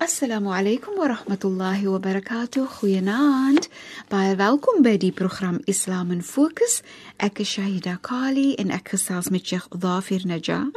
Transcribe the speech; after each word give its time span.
Assalamu 0.00 0.54
alaykum 0.54 0.94
wa 0.96 1.08
rahmatullahi 1.08 1.90
wa 1.90 1.98
barakatuh. 1.98 2.68
Goeienaand. 2.70 3.66
Baie 4.08 4.36
welkom 4.38 4.84
by 4.86 4.94
die 4.96 5.10
program 5.10 5.58
Islam 5.66 6.12
in 6.14 6.22
Fokus. 6.22 6.84
Ek 7.18 7.40
is 7.42 7.50
Shahida 7.50 7.96
Kali 7.98 8.54
en 8.62 8.70
ek 8.70 8.94
gesels 8.94 9.26
met 9.34 9.42
Sheikh 9.42 9.66
Dhafir 9.74 10.22
Najjar. 10.22 10.70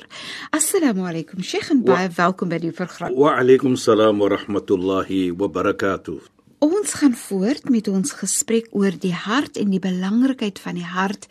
Assalamu 0.50 1.06
alaykum 1.06 1.46
Sheikh 1.46 1.70
en 1.70 1.86
baie 1.86 2.10
wa 2.10 2.18
welkom 2.18 2.50
by 2.50 2.58
die 2.66 2.74
program. 2.74 3.14
Wa 3.14 3.38
alaykum 3.38 3.78
salaam 3.78 4.26
wa 4.26 4.34
rahmatullahi 4.34 5.38
wa 5.38 5.46
barakatuh. 5.46 6.41
Ons 6.62 6.94
gaan 6.94 7.16
voort 7.18 7.70
met 7.74 7.88
ons 7.90 8.12
gesprek 8.20 8.68
oor 8.78 8.94
die 8.94 9.16
hart 9.18 9.56
en 9.58 9.72
die 9.74 9.82
belangrikheid 9.82 10.60
van 10.62 10.76
die 10.78 10.86
hart 10.86 11.24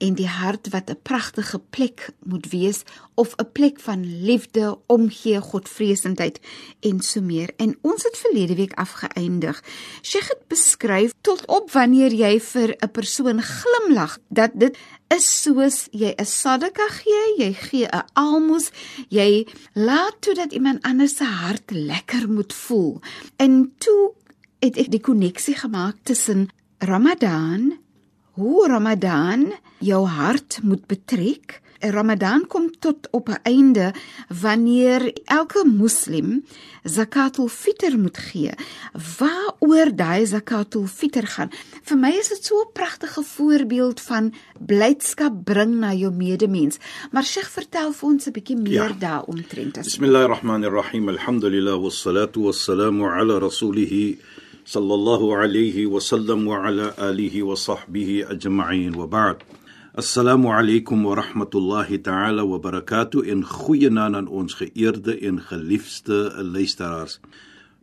en 0.00 0.14
die 0.16 0.28
hart 0.28 0.70
wat 0.72 0.88
'n 0.88 0.96
pragtige 1.02 1.58
plek 1.58 2.08
moet 2.24 2.48
wees 2.48 2.80
of 3.14 3.34
'n 3.36 3.52
plek 3.52 3.80
van 3.80 4.00
liefde, 4.24 4.78
omgee, 4.86 5.40
godvreesendheid 5.40 6.40
en 6.80 7.00
so 7.00 7.20
meer. 7.20 7.52
En 7.56 7.76
ons 7.80 8.02
het 8.02 8.16
verlede 8.16 8.54
week 8.54 8.72
afgeëindig. 8.72 9.62
Sheikh 10.02 10.28
het 10.28 10.48
beskryf 10.48 11.12
tot 11.20 11.46
op 11.46 11.70
wanneer 11.70 12.12
jy 12.12 12.40
vir 12.40 12.76
'n 12.80 12.90
persoon 12.90 13.42
glimlag 13.42 14.18
dat 14.28 14.50
dit 14.54 14.76
is 15.08 15.42
soos 15.42 15.88
jy 15.90 16.14
'n 16.16 16.24
sadaka 16.24 16.88
gee, 16.88 17.34
jy 17.36 17.52
gee 17.52 17.86
'n 17.86 18.04
almos, 18.12 18.70
jy 19.08 19.46
laat 19.74 20.16
toe 20.20 20.34
dat 20.34 20.52
iemand 20.52 20.82
anders 20.82 21.16
se 21.16 21.24
hart 21.24 21.70
lekker 21.70 22.30
moet 22.30 22.52
voel. 22.52 23.00
En 23.36 23.74
toe 23.78 24.12
het 24.60 24.76
ek 24.76 24.90
die 24.92 25.00
koneksie 25.00 25.56
gemaak 25.56 26.02
tussen 26.04 26.48
Ramadan, 26.84 27.72
hoe 28.36 28.68
Ramadan 28.68 29.50
jou 29.80 30.04
hart 30.08 30.60
moet 30.62 30.86
betrek. 30.88 31.60
Ramadan 31.80 32.42
kom 32.44 32.66
tot 32.78 33.08
op 33.10 33.28
'n 33.28 33.40
einde 33.42 33.94
wanneer 34.28 35.12
elke 35.24 35.64
moslim 35.64 36.44
zakatul 36.82 37.48
fitr 37.48 37.96
moet 37.98 38.18
gee. 38.18 38.52
Waaroor 39.18 39.96
daai 39.96 40.26
zakatul 40.26 40.86
fitr 40.86 41.26
gaan? 41.26 41.48
Vir 41.82 41.96
my 41.96 42.10
is 42.10 42.28
dit 42.28 42.44
so 42.44 42.54
'n 42.60 42.72
pragtige 42.72 43.22
voorbeeld 43.22 44.00
van 44.00 44.34
blydskap 44.58 45.44
bring 45.44 45.78
na 45.78 45.92
jou 45.92 46.12
medemens. 46.12 46.76
Maar 47.10 47.24
Sheikh, 47.24 47.48
vertel 47.48 47.92
vir 47.92 48.08
ons 48.08 48.26
'n 48.26 48.32
bietjie 48.32 48.56
meer 48.56 48.92
ja. 48.92 48.96
daaromtrent. 48.98 49.82
Bismillahirrahmanirrahim. 49.82 51.08
Alhamdulillah 51.08 51.80
wassalatu 51.82 52.42
wassalamu 52.42 53.08
ala 53.08 53.38
rasulih 53.38 54.18
sallam 56.00 56.44
wa 56.44 56.66
ala 56.66 56.92
alihi 56.98 57.42
wa 57.42 57.56
sahbihi 57.56 58.24
ajma'in 58.28 58.94
wa 58.94 59.06
ba'd. 59.06 59.42
Assalamu 59.96 60.52
alaykum 60.52 61.02
wa 61.02 61.16
rahmatullahi 61.16 62.02
ta'ala 62.02 62.44
wa 62.44 62.58
barakatuh 62.58 63.24
in 63.26 63.42
goeie 63.42 63.88
naam 63.90 64.14
aan 64.14 64.28
ons 64.28 64.54
geëerde 64.54 65.16
en 65.26 65.40
geliefde 65.40 66.30
luisteraars. 66.44 67.20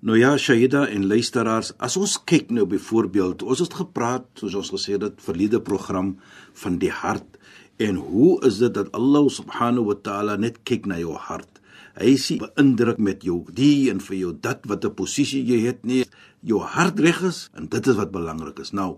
Nou 0.06 0.18
ja, 0.20 0.38
Shahida 0.38 0.86
en 0.88 1.08
luisteraars, 1.08 1.74
as 1.82 1.98
ons 1.98 2.20
kyk 2.24 2.54
nou 2.54 2.68
byvoorbeeld, 2.70 3.42
ons 3.42 3.60
het 3.60 3.74
gepraat 3.74 4.30
soos 4.38 4.54
ons 4.56 4.70
gesê 4.78 5.02
het 5.02 5.18
verlede 5.18 5.60
program 5.60 6.20
van 6.54 6.78
die 6.78 6.94
hart 6.94 7.42
en 7.78 7.98
hoe 7.98 8.38
is 8.46 8.62
dit 8.62 8.74
dat 8.74 8.94
Allah 8.94 9.26
subhanahu 9.30 9.90
wa 9.90 9.98
ta'ala 9.98 10.38
net 10.38 10.62
kyk 10.64 10.86
na 10.86 11.02
jou 11.02 11.18
hart? 11.18 11.58
Hy 11.98 12.16
sien 12.22 12.38
beïndruk 12.44 13.00
met 13.02 13.24
jou 13.26 13.44
die 13.58 13.90
en 13.90 14.00
vir 14.00 14.18
jou 14.18 14.34
dat 14.42 14.66
wat 14.70 14.86
'n 14.86 14.94
posisie 14.94 15.44
jy 15.44 15.66
het 15.66 15.86
nie 15.86 16.06
jou 16.44 16.62
hart 16.62 17.00
reg 17.00 17.22
is 17.24 17.50
en 17.54 17.68
dit 17.68 17.88
is 17.88 17.96
wat 17.96 18.12
belangrik 18.12 18.60
is. 18.60 18.72
Nou, 18.72 18.98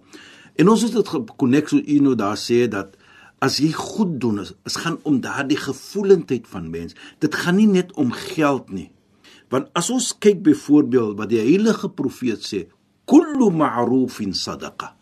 en 0.56 0.70
ons 0.70 0.82
het 0.82 0.92
dit 0.92 1.08
gekonnekt 1.08 1.70
so 1.70 1.78
u 1.78 2.00
nou 2.00 2.16
daar 2.16 2.38
sê 2.38 2.68
dat 2.68 2.98
as 3.40 3.60
jy 3.60 3.72
goed 3.72 4.20
doen 4.20 4.40
is, 4.40 4.54
is 4.66 4.76
gaan 4.76 5.00
om 5.08 5.22
daardie 5.22 5.58
gevoelendheid 5.58 6.48
van 6.48 6.70
mens. 6.70 6.96
Dit 7.20 7.36
gaan 7.36 7.56
nie 7.56 7.68
net 7.68 7.94
om 7.96 8.12
geld 8.12 8.72
nie. 8.72 8.92
Want 9.50 9.70
as 9.74 9.90
ons 9.90 10.12
kyk 10.20 10.44
byvoorbeeld 10.44 11.18
wat 11.18 11.32
die 11.32 11.40
heilige 11.42 11.90
profeet 11.90 12.44
sê, 12.46 12.68
kullu 13.10 13.50
ma'rufin 13.50 14.36
sadaqa. 14.38 14.94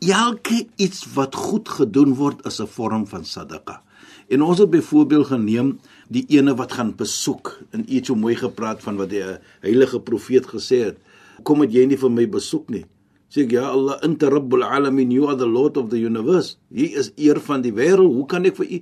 Elke 0.00 0.64
iets 0.76 1.04
wat 1.14 1.34
goed 1.34 1.68
gedoen 1.68 2.14
word 2.14 2.46
is 2.46 2.60
'n 2.60 2.66
vorm 2.66 3.06
van 3.06 3.24
sadaqa. 3.24 3.82
En 4.28 4.42
ons 4.42 4.58
het 4.58 4.70
byvoorbeeld 4.70 5.26
geneem 5.26 5.78
die 6.08 6.24
ene 6.32 6.54
wat 6.56 6.72
gaan 6.72 6.94
besoek 6.96 7.58
en 7.76 7.84
iets 7.86 8.08
so 8.08 8.16
mooi 8.16 8.34
gepraat 8.36 8.82
van 8.84 8.96
wat 9.00 9.10
die 9.12 9.24
heilige 9.64 10.00
profeet 10.00 10.48
gesê 10.48 10.84
het. 10.90 11.02
Kom 11.44 11.60
het 11.60 11.74
jy 11.74 11.84
nie 11.86 11.98
vir 12.00 12.10
my 12.10 12.24
besoek 12.26 12.70
nie? 12.72 12.84
Sê 13.28 13.44
ek 13.44 13.52
ja 13.58 13.66
Allah 13.68 13.98
inta 14.06 14.30
rabbul 14.32 14.64
alamin 14.64 15.12
you 15.12 15.28
are 15.28 15.36
the 15.36 15.46
lord 15.46 15.76
of 15.76 15.90
the 15.92 16.00
universe. 16.00 16.56
Hy 16.72 16.88
is 16.96 17.12
eer 17.20 17.40
van 17.44 17.62
die 17.64 17.74
wêreld. 17.76 18.14
Hoe 18.16 18.26
kan 18.26 18.48
ek 18.48 18.56
vir 18.62 18.72
u 18.78 18.80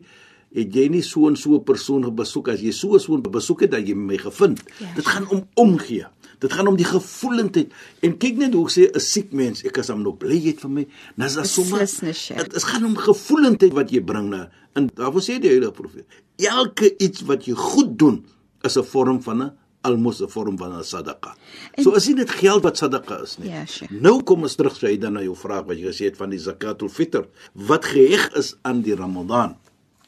het 0.57 0.73
jy 0.73 0.87
nie 0.89 1.03
so 1.03 1.29
'n 1.29 1.37
so 1.37 1.59
'n 1.59 1.65
persoon 1.65 2.07
besoek 2.15 2.49
as 2.49 2.61
jy 2.63 2.71
so 2.73 2.97
so 2.99 3.17
'n 3.17 3.23
besoek 3.23 3.63
het 3.63 3.71
dat 3.71 3.87
jy 3.87 3.95
my 3.95 4.17
gevind? 4.17 4.63
Ja. 4.81 4.95
Dit 4.95 5.07
gaan 5.07 5.29
om 5.29 5.43
omgee. 5.55 6.07
Dit 6.39 6.53
gaan 6.53 6.67
om 6.67 6.77
die 6.77 6.89
gevoelendheid. 6.89 7.73
En 8.01 8.17
kyk 8.19 8.37
net 8.37 8.55
hoe 8.55 8.69
sê 8.71 8.91
'n 8.93 9.01
siek 9.01 9.33
mens, 9.33 9.65
ek 9.65 9.77
is 9.79 9.89
hom 9.89 10.03
nog 10.03 10.19
blyheid 10.19 10.61
vir 10.61 10.71
my. 10.71 10.87
Nas 11.17 11.35
da 11.35 11.45
sommer. 11.45 11.81
Dit 11.81 12.65
gaan 12.65 12.85
om 12.85 12.97
gevoelendheid 12.97 13.73
wat 13.73 13.91
jy 13.91 14.01
bring 14.01 14.29
na. 14.29 14.51
En 14.75 14.91
daarvoor 14.95 15.23
sê 15.23 15.39
die 15.41 15.51
heilige 15.51 15.73
profeet, 15.73 16.05
elke 16.37 16.97
iets 16.99 17.23
wat 17.23 17.47
jy 17.47 17.55
goed 17.55 17.99
doen 17.99 18.25
is 18.63 18.77
'n 18.77 18.85
vorm 18.85 19.23
van 19.23 19.43
'n 19.43 19.53
almos 19.81 20.21
'n 20.21 20.29
vorm 20.29 20.57
van 20.59 20.73
'n 20.79 20.85
sadaqa. 20.85 21.35
So 21.83 21.95
as 21.95 22.07
dit 22.07 22.31
geld 22.31 22.63
wat 22.63 22.77
sadaqa 22.77 23.23
is 23.23 23.39
nie. 23.39 23.51
Ja, 23.51 23.67
sure. 23.67 24.01
Nou 24.01 24.23
kom 24.23 24.43
ons 24.43 24.55
terug 24.55 24.77
sê 24.77 24.99
dan 24.99 25.13
na 25.13 25.23
jou 25.23 25.37
vraag 25.37 25.65
wat 25.67 25.79
jy 25.79 25.87
gesê 25.87 26.05
het 26.05 26.17
van 26.17 26.31
die 26.31 26.39
zakatul 26.39 26.89
fitr 26.89 27.25
wat 27.53 27.85
geheg 27.85 28.33
is 28.35 28.57
aan 28.63 28.83
die 28.83 28.95
Ramadan. 28.95 29.57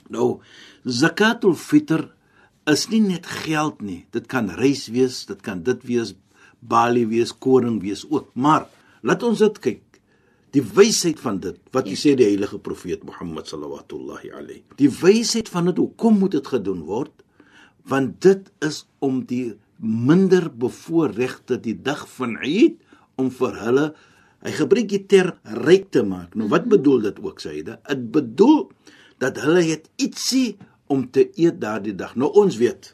Nou 0.09 0.41
zakatul 0.85 1.55
fitr 1.55 2.09
is 2.73 2.87
nie 2.93 3.03
net 3.05 3.27
geld 3.45 3.83
nie. 3.85 4.03
Dit 4.15 4.29
kan 4.31 4.51
reis 4.59 4.87
wees, 4.93 5.25
dit 5.29 5.41
kan 5.45 5.63
dit 5.67 5.85
wees, 5.89 6.15
balie 6.61 7.07
wees, 7.11 7.33
koring 7.33 7.79
wees 7.83 8.05
ook. 8.09 8.31
Maar 8.35 8.67
laat 9.07 9.23
ons 9.27 9.43
dit 9.45 9.61
kyk. 9.69 9.85
Die 10.57 10.65
wysheid 10.65 11.21
van 11.21 11.41
dit 11.45 11.59
wat 11.77 11.87
jy 11.87 11.95
ja. 11.95 12.01
sê 12.01 12.15
die 12.17 12.29
heilige 12.31 12.59
profeet 12.65 13.05
Mohammed 13.05 13.51
sallallahu 13.51 13.99
alayhi. 14.33 14.63
Die 14.81 14.91
wysheid 14.91 15.51
van 15.53 15.69
dit 15.69 15.81
hoekom 15.81 16.23
moet 16.23 16.39
dit 16.39 16.53
gedoen 16.55 16.87
word? 16.89 17.13
Want 17.89 18.21
dit 18.25 18.49
is 18.65 18.87
om 19.05 19.21
die 19.29 19.59
minder 19.79 20.49
bevoorregte 20.51 21.61
die 21.63 21.77
dag 21.77 22.07
van 22.17 22.37
Eid 22.41 22.81
om 23.21 23.29
vir 23.35 23.61
hulle 23.61 23.87
hy 24.47 24.55
gebruik 24.55 24.89
die 24.91 25.03
ter 25.11 25.33
ryk 25.67 25.91
te 25.95 26.03
maak. 26.07 26.35
Nou 26.39 26.49
wat 26.51 26.69
bedoel 26.71 27.09
dit 27.11 27.21
ook 27.23 27.43
sê 27.43 27.59
hy? 27.59 27.63
Dit 27.69 28.09
bedoel 28.15 28.69
dat 29.23 29.39
hulle 29.43 29.65
het 29.67 29.89
ietsie 29.99 30.57
om 30.89 31.07
te 31.11 31.29
eet 31.37 31.61
daardie 31.61 31.95
dag. 31.95 32.15
Nou 32.17 32.31
ons 32.33 32.59
weet 32.61 32.93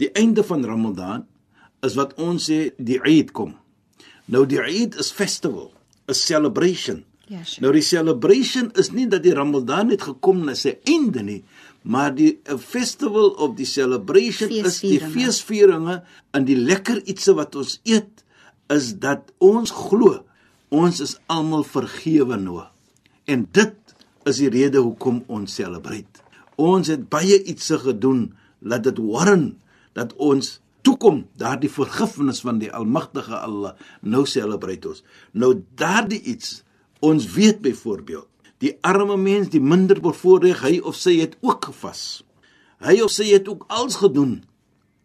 die 0.00 0.10
einde 0.18 0.42
van 0.46 0.64
Ramadan 0.66 1.26
is 1.86 1.94
wat 1.98 2.14
ons 2.22 2.48
sê 2.50 2.72
die 2.78 2.98
Eid 3.02 3.32
kom. 3.36 3.54
Nou 4.30 4.44
die 4.48 4.60
Eid 4.62 4.96
is 4.98 5.12
festival, 5.12 5.72
'n 6.08 6.14
celebration. 6.14 7.04
Ja, 7.26 7.44
sure. 7.44 7.62
Nou 7.62 7.72
die 7.72 7.82
celebration 7.82 8.70
is 8.74 8.90
nie 8.92 9.06
dat 9.08 9.22
die 9.22 9.34
Ramadan 9.34 9.90
het 9.90 10.02
gekom 10.02 10.44
na 10.44 10.54
sy 10.54 10.78
einde 10.84 11.22
nie, 11.22 11.44
maar 11.82 12.14
die 12.14 12.38
festival 12.58 13.30
of 13.38 13.56
die 13.56 13.66
celebration 13.66 14.50
is 14.50 14.80
die 14.80 15.00
feesvieringe 15.00 16.02
en 16.30 16.44
die 16.44 16.56
lekker 16.56 17.02
ietsie 17.04 17.34
wat 17.34 17.54
ons 17.54 17.80
eet 17.84 18.24
is 18.70 18.94
dat 18.98 19.32
ons 19.38 19.70
glo 19.70 20.24
ons 20.72 21.00
is 21.04 21.18
almal 21.26 21.64
vergewe 21.68 22.38
nou. 22.40 22.62
En 23.28 23.46
dit 23.52 23.94
is 24.24 24.38
die 24.40 24.50
rede 24.50 24.80
hoekom 24.80 25.22
ons 25.28 25.54
celebrate. 25.54 26.21
Ons 26.56 26.90
het 26.92 27.08
baie 27.12 27.42
ietsie 27.42 27.78
gedoen 27.78 28.32
laat 28.60 28.84
dit 28.84 28.98
warren 28.98 29.58
dat 29.96 30.12
ons 30.16 30.58
toekom 30.82 31.26
daardie 31.38 31.70
vergifnis 31.70 32.42
van 32.42 32.58
die 32.58 32.72
almagtige 32.72 33.38
Allah 33.38 33.76
nou 34.00 34.26
celebrate 34.26 34.88
ons. 34.88 35.04
Nou 35.32 35.62
daardie 35.78 36.20
iets 36.22 36.62
ons 37.00 37.26
weet 37.34 37.62
byvoorbeeld 37.62 38.28
Die 38.62 38.76
arme 38.86 39.16
mens, 39.18 39.50
die 39.50 39.60
minder 39.62 39.98
bevoordeel, 40.02 40.54
hy 40.62 40.76
of 40.86 40.94
sy 40.94 41.16
het 41.18 41.34
ook 41.42 41.66
gevas. 41.72 42.22
Hy 42.82 43.00
of 43.02 43.10
sy 43.14 43.32
het 43.32 43.48
ook 43.50 43.64
alles 43.74 43.98
gedoen 43.98 44.42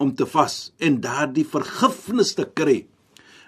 om 0.01 0.11
te 0.13 0.27
vas 0.29 0.57
en 0.77 0.99
daardie 1.01 1.45
vergifnis 1.45 2.35
te 2.37 2.45
kry. 2.45 2.83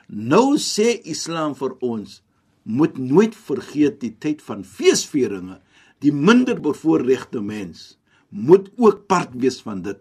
Nou 0.10 0.58
sê 0.58 0.96
Islam 1.06 1.54
vir 1.58 1.76
ons 1.86 2.20
moet 2.66 2.98
nooit 2.98 3.38
vergeet 3.38 4.00
die 4.02 4.16
tyd 4.22 4.42
van 4.46 4.66
feesvieringe. 4.66 5.60
Die 6.00 6.12
minder 6.14 6.60
bevoorregte 6.62 7.42
mens 7.42 7.98
moet 8.30 8.70
ook 8.78 9.08
part 9.08 9.34
wees 9.34 9.62
van 9.62 9.82
dit. 9.82 9.98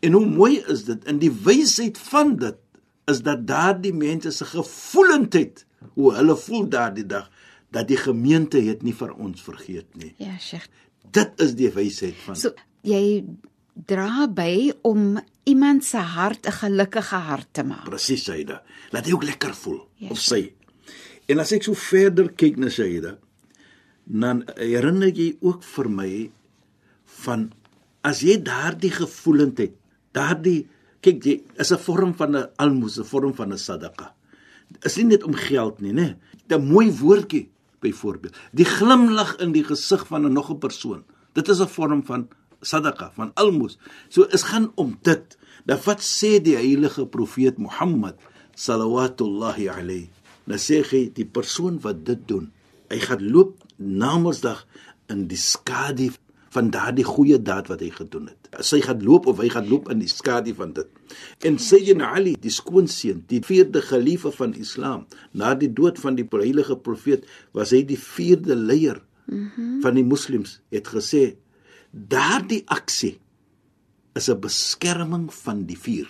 En 0.00 0.12
hoe 0.12 0.26
mooi 0.26 0.58
is 0.72 0.84
dit 0.84 1.04
in 1.04 1.18
die 1.18 1.30
wysheid 1.44 1.98
van 1.98 2.36
dit 2.36 2.56
is 3.10 3.20
dat 3.22 3.46
daardie 3.46 3.92
mense 3.94 4.30
se 4.30 4.44
gevoelendheid 4.44 5.64
hoe 5.94 6.14
hulle 6.14 6.36
voel 6.36 6.68
daardie 6.68 7.06
dag 7.06 7.28
dat 7.72 7.88
die 7.88 7.96
gemeente 7.96 8.60
het 8.62 8.82
nie 8.82 8.94
vir 8.94 9.12
ons 9.14 9.42
vergeet 9.42 9.94
nie. 9.96 10.14
Ja, 10.18 10.36
Sheikh. 10.38 10.66
Dit 11.10 11.40
is 11.40 11.54
die 11.58 11.70
wysheid 11.70 12.14
van 12.26 12.36
So 12.36 12.52
jy 12.82 13.24
dra 13.86 14.26
by 14.28 14.72
om 14.82 15.18
iemand 15.48 15.84
se 15.84 15.96
hart 15.98 16.46
'n 16.46 16.52
gelukkige 16.52 17.16
hart 17.16 17.48
te 17.52 17.62
maak. 17.64 17.84
presies 17.84 18.24
Saida. 18.24 18.62
Laat 18.90 19.06
hy 19.06 19.12
ook 19.12 19.24
lekker 19.24 19.54
voel 19.54 19.80
Ja. 19.96 20.08
of 20.10 20.18
sy. 20.18 20.52
En 21.28 21.38
as 21.38 21.52
ek 21.52 21.62
so 21.62 21.74
verder 21.74 22.32
kyk 22.32 22.56
na 22.56 22.68
Saida, 22.68 23.18
dan 24.04 24.44
herinner 24.56 25.12
jy 25.14 25.36
ook 25.40 25.62
vir 25.62 25.88
my 25.88 26.30
van 27.22 27.52
as 28.02 28.22
jy 28.22 28.38
daardie 28.42 28.90
gevoelendheid, 28.90 29.74
daardie 30.12 30.66
kyk 31.02 31.24
jy 31.24 31.36
is 31.58 31.72
'n 31.72 31.78
vorm 31.78 32.14
van 32.14 32.36
'n 32.36 32.50
almoes, 32.58 32.98
'n 32.98 33.04
vorm 33.04 33.34
van 33.34 33.52
'n 33.52 33.58
sadaqa. 33.58 34.14
Is 34.82 34.96
nie 34.96 35.04
net 35.04 35.22
om 35.22 35.34
geld 35.34 35.80
nie, 35.80 35.92
né? 35.92 36.16
'n 36.48 36.68
Mooi 36.68 36.90
woordjie 36.90 37.48
byvoorbeeld. 37.80 38.34
Die 38.52 38.64
glimlag 38.64 39.36
in 39.40 39.52
die 39.52 39.64
gesig 39.64 40.06
van 40.06 40.26
'n 40.26 40.32
nog 40.32 40.50
'n 40.50 40.58
persoon. 40.58 41.04
Dit 41.34 41.48
is 41.48 41.60
'n 41.60 41.68
vorm 41.68 42.02
van 42.04 42.28
sadaqa, 42.60 43.12
van 43.14 43.30
almoes. 43.34 43.78
So 44.08 44.22
is 44.22 44.42
gaan 44.42 44.72
om 44.74 44.98
dit. 45.02 45.38
Dan 45.64 45.78
wat 45.84 46.00
sê 46.00 46.40
die 46.42 46.56
heilige 46.56 47.06
profeet 47.06 47.58
Mohammed 47.58 48.16
sallallahu 48.54 49.68
alayhi? 49.68 50.10
Dan 50.44 50.58
sê 50.58 50.82
hy 50.82 51.10
die 51.14 51.26
persoon 51.26 51.80
wat 51.80 52.04
dit 52.04 52.28
doen, 52.28 52.50
hy 52.88 52.98
gaan 52.98 53.30
loop 53.30 53.61
na 53.82 54.16
Mondsdag 54.18 54.66
in 55.12 55.26
die 55.30 55.40
skadu 55.40 56.10
van 56.52 56.68
daardie 56.72 57.04
goeie 57.06 57.38
daad 57.40 57.70
wat 57.72 57.80
hy 57.80 57.88
gedoen 57.94 58.28
het. 58.28 58.50
Sy 58.64 58.82
gaan 58.84 59.00
loop 59.04 59.26
of 59.30 59.40
hy 59.40 59.48
gaan 59.52 59.68
loop 59.70 59.88
in 59.92 60.02
die 60.02 60.10
skadu 60.10 60.52
van 60.58 60.74
dit. 60.76 60.88
En 61.48 61.56
Sayyidina 61.60 62.10
Ali, 62.18 62.34
die 62.40 62.52
skoonseun, 62.52 63.22
die 63.30 63.40
vierde 63.44 63.80
geliefde 63.84 64.34
van 64.36 64.52
Islam, 64.60 65.06
na 65.32 65.54
die 65.56 65.70
dood 65.72 66.00
van 66.02 66.18
die 66.18 66.26
heilige 66.30 66.76
profeet, 66.76 67.24
was 67.56 67.72
hy 67.72 67.82
die 67.88 67.98
vierde 67.98 68.56
leier 68.56 69.00
mm 69.26 69.50
-hmm. 69.54 69.80
van 69.80 69.96
die 69.96 70.04
moslems, 70.04 70.60
het 70.68 70.88
gesê 70.92 71.36
daardie 71.92 72.62
aksie 72.66 73.18
is 74.14 74.28
'n 74.28 74.40
beskerming 74.40 75.32
van 75.34 75.64
die 75.64 75.78
vuur. 75.78 76.08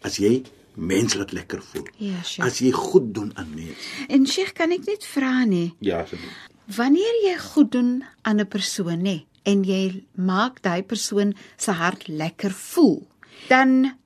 As 0.00 0.16
jy 0.16 0.42
mens 0.74 1.14
laat 1.14 1.32
lekker 1.32 1.62
voel. 1.62 1.86
Ja, 1.96 2.22
Sheikh. 2.22 2.46
As 2.46 2.58
jy 2.58 2.70
goed 2.72 3.14
doen 3.14 3.30
aan 3.34 3.50
mense. 3.54 4.06
En 4.08 4.26
Sheikh, 4.26 4.52
kan 4.52 4.70
ek 4.70 4.86
net 4.86 5.04
vra 5.04 5.44
nie, 5.44 5.74
Ja, 5.78 6.02
asseblief. 6.02 6.36
Wanneer 6.76 7.14
jy 7.24 7.36
goed 7.38 7.72
doen 7.72 8.04
aan 8.22 8.40
'n 8.40 8.48
persoon 8.48 9.02
nê 9.02 9.24
en 9.42 9.64
jy 9.64 10.04
maak 10.14 10.62
daai 10.62 10.82
persoon 10.82 11.34
se 11.56 11.70
hart 11.72 12.08
lekker 12.08 12.50
voel, 12.50 13.06
dan 13.48 13.96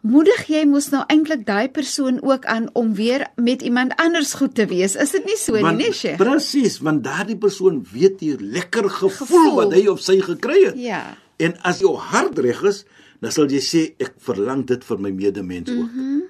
moedig 0.00 0.46
jy 0.46 0.64
mos 0.68 0.90
nou 0.90 1.02
eintlik 1.10 1.46
daai 1.46 1.68
persoon 1.68 2.20
ook 2.22 2.44
aan 2.44 2.68
om 2.72 2.94
weer 2.94 3.26
met 3.36 3.62
iemand 3.62 3.96
anders 3.96 4.34
goed 4.34 4.54
te 4.54 4.66
wees. 4.66 4.96
Is 4.96 5.10
dit 5.10 5.24
nie 5.24 5.36
so 5.36 5.56
nie, 5.56 5.76
nee, 5.76 5.92
Sheikh? 5.92 6.16
presies, 6.16 6.78
want 6.78 7.04
daardie 7.04 7.36
persoon 7.36 7.86
weet 7.92 8.20
hier 8.20 8.38
lekker 8.40 8.90
gevoel, 8.90 9.26
Gevoel. 9.26 9.54
wat 9.54 9.72
hy 9.72 9.86
of 9.86 10.00
sy 10.00 10.20
gekry 10.20 10.64
het. 10.64 10.76
Ja. 10.76 11.16
En 11.36 11.54
as 11.62 11.78
jou 11.78 11.96
hart 11.96 12.38
reg 12.38 12.62
is, 12.62 12.84
dan 13.20 13.32
sal 13.34 13.50
jy 13.50 13.60
sê 13.62 13.84
ek 13.98 14.14
verlang 14.22 14.66
dit 14.66 14.84
vir 14.84 14.98
my 14.98 15.10
medemens 15.10 15.70
ook. 15.70 15.92
Mm 15.92 15.94
-hmm. 15.94 16.22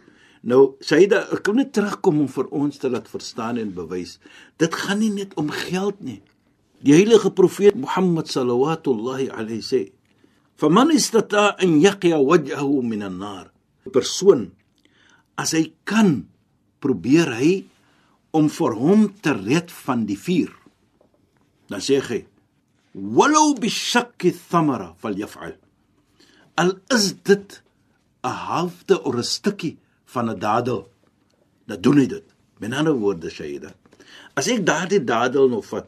Nou, 0.46 0.78
Saida, 0.84 1.24
ek 1.34 1.42
kom 1.46 1.58
net 1.58 1.72
terugkom 1.74 2.20
om 2.22 2.28
vir 2.30 2.46
ons 2.54 2.78
te 2.78 2.90
laat 2.90 3.08
verstaan 3.10 3.58
en 3.58 3.72
bewys. 3.74 4.18
Dit 4.58 4.74
gaan 4.74 5.00
nie 5.02 5.10
net 5.10 5.34
om 5.40 5.50
geld 5.50 5.98
nie. 6.00 6.20
Die 6.78 6.94
heilige 6.94 7.32
profeet 7.34 7.74
Mohammed 7.74 8.30
sallallahu 8.30 9.30
alayhi 9.34 9.62
sê: 9.62 9.92
"Faman 10.54 10.92
istata 10.94 11.56
an 11.58 11.80
yaqiya 11.80 12.22
wajhahu 12.22 12.82
min 12.82 13.02
an-nar." 13.02 13.50
'n 13.86 13.90
Persoon 13.90 14.52
as 15.36 15.52
hy 15.52 15.72
kan, 15.84 16.28
probeer 16.80 17.34
hy 17.34 17.64
om 18.32 18.48
vir 18.48 18.72
hom 18.74 19.08
te 19.22 19.32
red 19.32 19.70
van 19.70 20.06
die 20.06 20.16
vuur. 20.16 20.54
Dan 21.68 21.80
sê 21.80 21.98
hy: 21.98 22.26
"Walau 22.94 23.54
bishakki 23.58 24.30
thamara 24.30 24.94
falyaf'al." 25.02 25.58
Al 26.56 26.78
is 26.90 27.12
dit 27.24 27.62
'n 28.22 28.30
halfte 28.30 29.02
of 29.02 29.14
'n 29.16 29.22
stukkie 29.22 29.78
van 30.14 30.30
'n 30.30 30.38
dadel, 30.38 30.86
dan 31.66 31.80
doen 31.80 31.98
hy 31.98 32.06
dit. 32.06 32.24
Met 32.58 32.72
ander 32.72 32.94
woorde, 32.94 33.30
Shaida, 33.30 33.74
as 34.34 34.48
ek 34.48 34.64
daardie 34.66 35.04
dadel 35.04 35.48
nou 35.48 35.62
vat, 35.62 35.86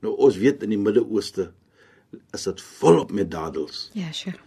nou 0.00 0.14
ons 0.16 0.36
weet 0.36 0.62
in 0.62 0.70
die 0.70 0.78
Midde-Ooste 0.78 1.50
is 2.32 2.42
dit 2.44 2.60
volop 2.60 3.10
met 3.12 3.30
dadels. 3.30 3.90
Ja, 3.94 4.12
Sheikh. 4.12 4.38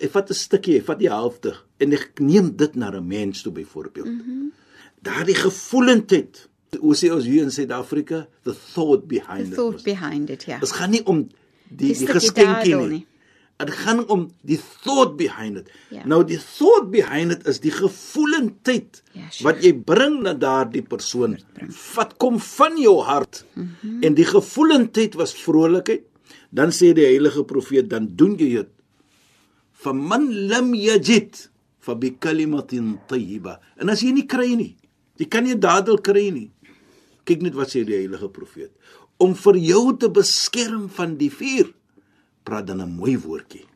Ek 0.00 0.10
vat 0.10 0.30
'n 0.30 0.34
stukkie, 0.34 0.76
ek 0.78 0.84
vat 0.84 0.98
die 0.98 1.08
helfte 1.08 1.54
en 1.80 1.92
ek 1.92 2.20
neem 2.20 2.56
dit 2.56 2.74
na 2.76 2.90
'n 2.90 3.06
mens 3.06 3.42
toe 3.42 3.52
byvoorbeeld. 3.52 4.06
Mm 4.06 4.20
-hmm. 4.24 4.52
Daardie 5.02 5.34
gevoelendheid, 5.34 6.48
hoe 6.80 6.94
sê 6.94 7.10
ons 7.12 7.24
hier 7.24 7.42
in 7.42 7.50
Suid-Afrika, 7.50 8.26
the 8.42 8.54
thought 8.74 9.06
behind 9.08 9.44
The 9.46 9.50
it. 9.50 9.54
thought 9.54 9.72
was- 9.72 9.82
behind 9.82 10.30
it, 10.30 10.44
ja. 10.44 10.58
Dit 10.58 10.72
gaan 10.72 10.90
nie 10.90 11.04
om 11.06 11.28
die 11.68 11.92
Die 11.92 11.98
die, 11.98 12.06
geskenkie 12.06 12.74
nie. 12.76 12.88
nie. 12.88 13.06
Dit 13.56 13.70
gaan 13.72 14.02
om 14.12 14.26
die 14.44 14.58
thought 14.84 15.14
behind 15.16 15.56
it. 15.62 15.70
Ja. 15.90 16.02
Nou 16.04 16.20
die 16.28 16.36
thought 16.38 16.90
behind 16.92 17.32
it 17.32 17.46
is 17.48 17.60
die 17.60 17.72
gevoelendheid 17.72 19.02
Ja, 19.16 19.30
sure. 19.30 19.46
wat 19.48 19.62
jy 19.64 19.72
bring 19.72 20.18
na 20.26 20.34
daardie 20.34 20.82
persoon. 20.84 21.38
Wat 21.94 22.16
kom 22.20 22.36
van 22.40 22.76
jou 22.76 23.00
hart? 23.02 23.44
Mm 23.54 23.70
-hmm. 23.80 24.02
En 24.02 24.14
die 24.14 24.24
gevoelendheid 24.28 25.14
was 25.14 25.34
vrolikheid. 25.34 26.02
Dan 26.50 26.68
sê 26.70 26.92
die 26.92 27.04
heilige 27.04 27.44
profeet 27.44 27.88
dan 27.90 28.08
doen 28.16 28.36
jy 28.38 28.48
dit. 28.60 28.68
Faman 29.72 30.28
lam 30.48 30.74
yajid 30.74 31.50
fa 31.80 31.94
bi 31.94 32.10
kalimatin 32.18 32.98
tayyiba. 33.08 33.60
En 33.76 33.88
as 33.88 34.00
jy 34.02 34.12
nie 34.12 34.26
kry 34.26 34.54
nie, 34.54 34.76
jy 35.16 35.26
kan 35.28 35.44
nie 35.44 35.56
dadel 35.58 36.00
kry 36.00 36.30
nie. 36.30 36.50
Kyk 37.24 37.42
net 37.42 37.54
wat 37.54 37.72
sê 37.74 37.84
die 37.84 37.94
heilige 37.96 38.28
profeet. 38.28 38.70
Om 39.18 39.34
vir 39.34 39.56
jou 39.56 39.96
te 39.96 40.08
beskerm 40.10 40.88
van 40.88 41.16
die 41.16 41.30
vuur, 41.30 41.72
praat 42.46 42.66
dan 42.66 42.82
'n 42.82 42.96
mooi 42.96 43.18
woordjie. 43.18 43.66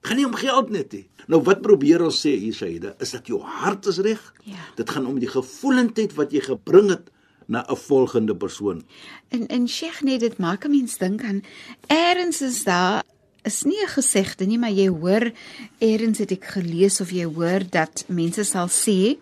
Gaan 0.00 0.16
nie 0.16 0.26
om 0.26 0.34
geld 0.34 0.70
net 0.70 0.92
nie. 0.92 1.06
Nou 1.26 1.42
wat 1.42 1.60
probeer 1.60 2.02
ons 2.04 2.18
sê 2.26 2.32
hier 2.38 2.54
Saida, 2.54 2.94
is 2.98 3.10
dat 3.10 3.26
jou 3.26 3.40
hart 3.42 3.86
is 3.86 3.98
reg? 3.98 4.20
Ja. 4.44 4.62
Dit 4.76 4.90
gaan 4.90 5.06
om 5.06 5.18
die 5.18 5.28
gevoelendheid 5.28 6.14
wat 6.14 6.32
jy 6.32 6.40
gebring 6.40 6.90
het 6.90 7.10
na 7.46 7.64
'n 7.68 7.76
volgende 7.76 8.36
persoon. 8.36 8.84
En 9.28 9.46
en 9.46 9.68
Sheikh 9.68 10.02
nee, 10.02 10.18
dit 10.18 10.38
maak 10.38 10.64
'n 10.64 10.70
mens 10.70 10.98
dink 10.98 11.22
aan 11.22 11.42
eers 11.86 12.40
is 12.42 12.64
daar 12.64 13.02
is 13.42 13.62
nie 13.62 13.82
'n 13.82 13.88
gesegde 13.88 14.46
nie, 14.46 14.58
maar 14.58 14.72
jy 14.72 14.88
hoor 14.88 15.32
eers 15.78 16.18
het 16.18 16.30
ek 16.30 16.44
gelees 16.44 17.00
of 17.00 17.10
jy 17.10 17.24
hoor 17.24 17.60
dat 17.70 18.04
mense 18.08 18.44
sal 18.44 18.68
sê 18.68 19.18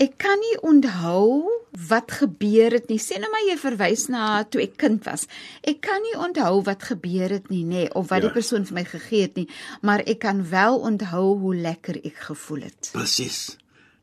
ek 0.00 0.16
kan 0.22 0.38
nie 0.40 0.56
onthou 0.64 1.44
wat 1.88 2.10
gebeur 2.22 2.72
het 2.72 2.88
nie. 2.90 2.98
Sê 2.98 3.18
nou 3.20 3.28
maar 3.30 3.44
jy 3.46 3.56
verwys 3.60 4.06
na 4.08 4.42
toe 4.48 4.62
ek 4.64 4.78
kind 4.80 5.04
was. 5.06 5.26
Ek 5.62 5.80
kan 5.84 6.00
nie 6.02 6.16
onthou 6.18 6.62
wat 6.66 6.82
gebeur 6.88 7.28
het 7.36 7.50
nie, 7.52 7.62
nê, 7.64 7.84
nee, 7.84 7.94
of 7.94 8.08
wat 8.08 8.22
Ja. 8.22 8.28
die 8.28 8.34
persoon 8.40 8.64
vir 8.66 8.74
my 8.80 8.84
gegee 8.84 9.22
het 9.28 9.36
nie, 9.36 9.48
maar 9.82 10.00
ek 10.06 10.18
kan 10.24 10.42
wel 10.50 10.80
onthou 10.80 11.38
hoe 11.38 11.54
lekker 11.54 12.00
ek 12.04 12.16
gevoel 12.32 12.62
het. 12.70 12.90
Presies. 12.92 13.56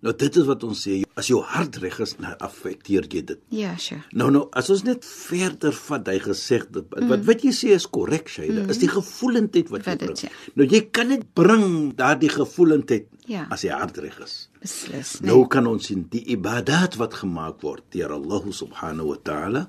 Nou 0.07 0.13
dit 0.15 0.37
is 0.39 0.45
wat 0.47 0.61
ons 0.63 0.81
sê, 0.85 1.01
as 1.19 1.27
jou 1.27 1.41
hart 1.43 1.77
reg 1.83 1.97
is, 1.99 2.13
dan 2.15 2.37
affekteer 2.45 3.09
jy 3.11 3.21
dit. 3.27 3.39
Ja, 3.51 3.73
sure. 3.81 3.99
Nou 4.15 4.29
nou, 4.31 4.45
as 4.55 4.69
ons 4.71 4.85
net 4.87 5.03
verder 5.03 5.75
vat, 5.75 6.07
hy 6.07 6.21
dit 6.21 6.77
mm. 6.79 7.09
wat 7.11 7.25
wat 7.27 7.43
jy 7.43 7.51
sê 7.57 7.73
is 7.75 7.87
korrek, 7.91 8.31
Shaila, 8.31 8.63
mm. 8.63 8.71
is 8.71 8.79
die 8.79 8.91
gevoelendheid 8.91 9.73
wat 9.73 9.83
jy 9.83 9.91
Wat 9.91 10.05
dit 10.05 10.13
bring. 10.13 10.21
sê. 10.21 10.53
Nou 10.55 10.67
jy 10.71 10.81
kan 10.95 11.11
net 11.11 11.25
bring 11.35 11.67
daardie 11.99 12.31
gevoelendheid 12.31 13.11
Ja. 13.27 13.43
as 13.51 13.65
jy 13.67 13.75
hart 13.75 13.99
reg 13.99 14.15
is. 14.23 14.37
Beslis. 14.63 15.17
Nee. 15.19 15.27
Nou 15.33 15.41
kan 15.51 15.67
ons 15.67 15.89
sien 15.89 16.07
die 16.13 16.23
ibadat 16.31 16.95
wat 16.95 17.19
gemaak 17.19 17.59
word 17.67 17.83
deur 17.91 18.15
Allah 18.15 18.47
subhanahu 18.47 19.11
wa 19.11 19.19
ta'ala 19.27 19.67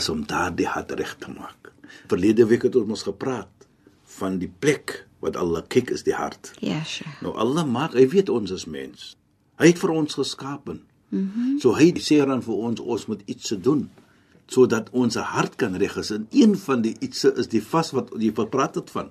is 0.00 0.08
om 0.08 0.24
daardie 0.24 0.70
hart 0.72 0.96
reg 0.96 1.18
te 1.20 1.28
maak. 1.28 1.74
Verlede 2.08 2.48
week 2.48 2.64
het 2.64 2.80
ons 2.80 2.88
mos 2.88 3.04
gepraat 3.04 3.68
van 4.16 4.40
die 4.40 4.48
plek 4.48 5.02
wat 5.20 5.36
Allah 5.36 5.60
kyk 5.68 5.92
is 5.92 6.08
die 6.08 6.16
hart. 6.16 6.54
Ja, 6.64 6.80
sure. 6.88 7.12
Nou 7.20 7.36
Allah 7.36 7.68
maak, 7.68 7.92
hy 7.92 8.08
weet 8.08 8.32
ons 8.32 8.56
is 8.56 8.64
mens. 8.64 9.10
Hy 9.60 9.70
het 9.72 9.80
vir 9.82 9.92
ons 9.94 10.16
geskapen. 10.18 10.82
Mhm. 11.10 11.20
Mm 11.20 11.58
so 11.60 11.74
hy 11.76 11.92
sê 12.00 12.20
dan 12.24 12.42
vir 12.42 12.54
ons 12.54 12.80
ons 12.80 13.06
moet 13.06 13.22
iets 13.26 13.48
se 13.52 13.56
doen 13.60 13.88
sodat 14.50 14.88
ons 14.96 15.14
hart 15.14 15.56
kan 15.56 15.76
reg 15.78 15.96
is. 16.00 16.10
En 16.10 16.26
een 16.30 16.56
van 16.58 16.82
die 16.82 16.96
ietsse 17.00 17.30
is 17.38 17.46
die 17.52 17.62
vas 17.62 17.92
wat 17.94 18.10
jy 18.18 18.32
gepraat 18.34 18.74
het 18.80 18.90
van. 18.90 19.10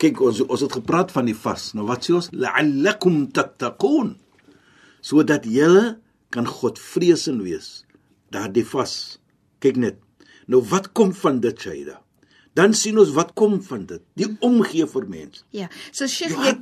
Kyk 0.00 0.20
ons 0.24 0.40
ons 0.46 0.64
het 0.64 0.72
gepraat 0.78 1.12
van 1.12 1.28
die 1.28 1.36
vas. 1.36 1.72
Nou 1.76 1.84
wat 1.90 2.06
sê 2.06 2.14
ons? 2.16 2.30
La'allakum 2.32 3.26
tattaqun. 3.36 4.14
Sodat 5.04 5.44
julle 5.44 5.98
kan 6.32 6.46
Godvreesend 6.46 7.42
wees. 7.44 7.84
Daardie 8.32 8.64
vas. 8.64 9.18
Kyk 9.60 9.76
net. 9.76 9.98
Nou 10.48 10.62
wat 10.70 10.92
kom 10.96 11.12
van 11.12 11.42
dit, 11.44 11.60
Shaida? 11.60 12.00
Dan 12.56 12.72
sien 12.74 12.96
ons 12.98 13.12
wat 13.14 13.34
kom 13.38 13.58
van 13.62 13.84
dit. 13.86 14.02
Die 14.18 14.28
omgee 14.44 14.86
vir 14.88 15.06
mens. 15.10 15.44
Ja, 15.54 15.68
so 15.92 16.08
Sheikh, 16.10 16.34
jy 16.40 16.54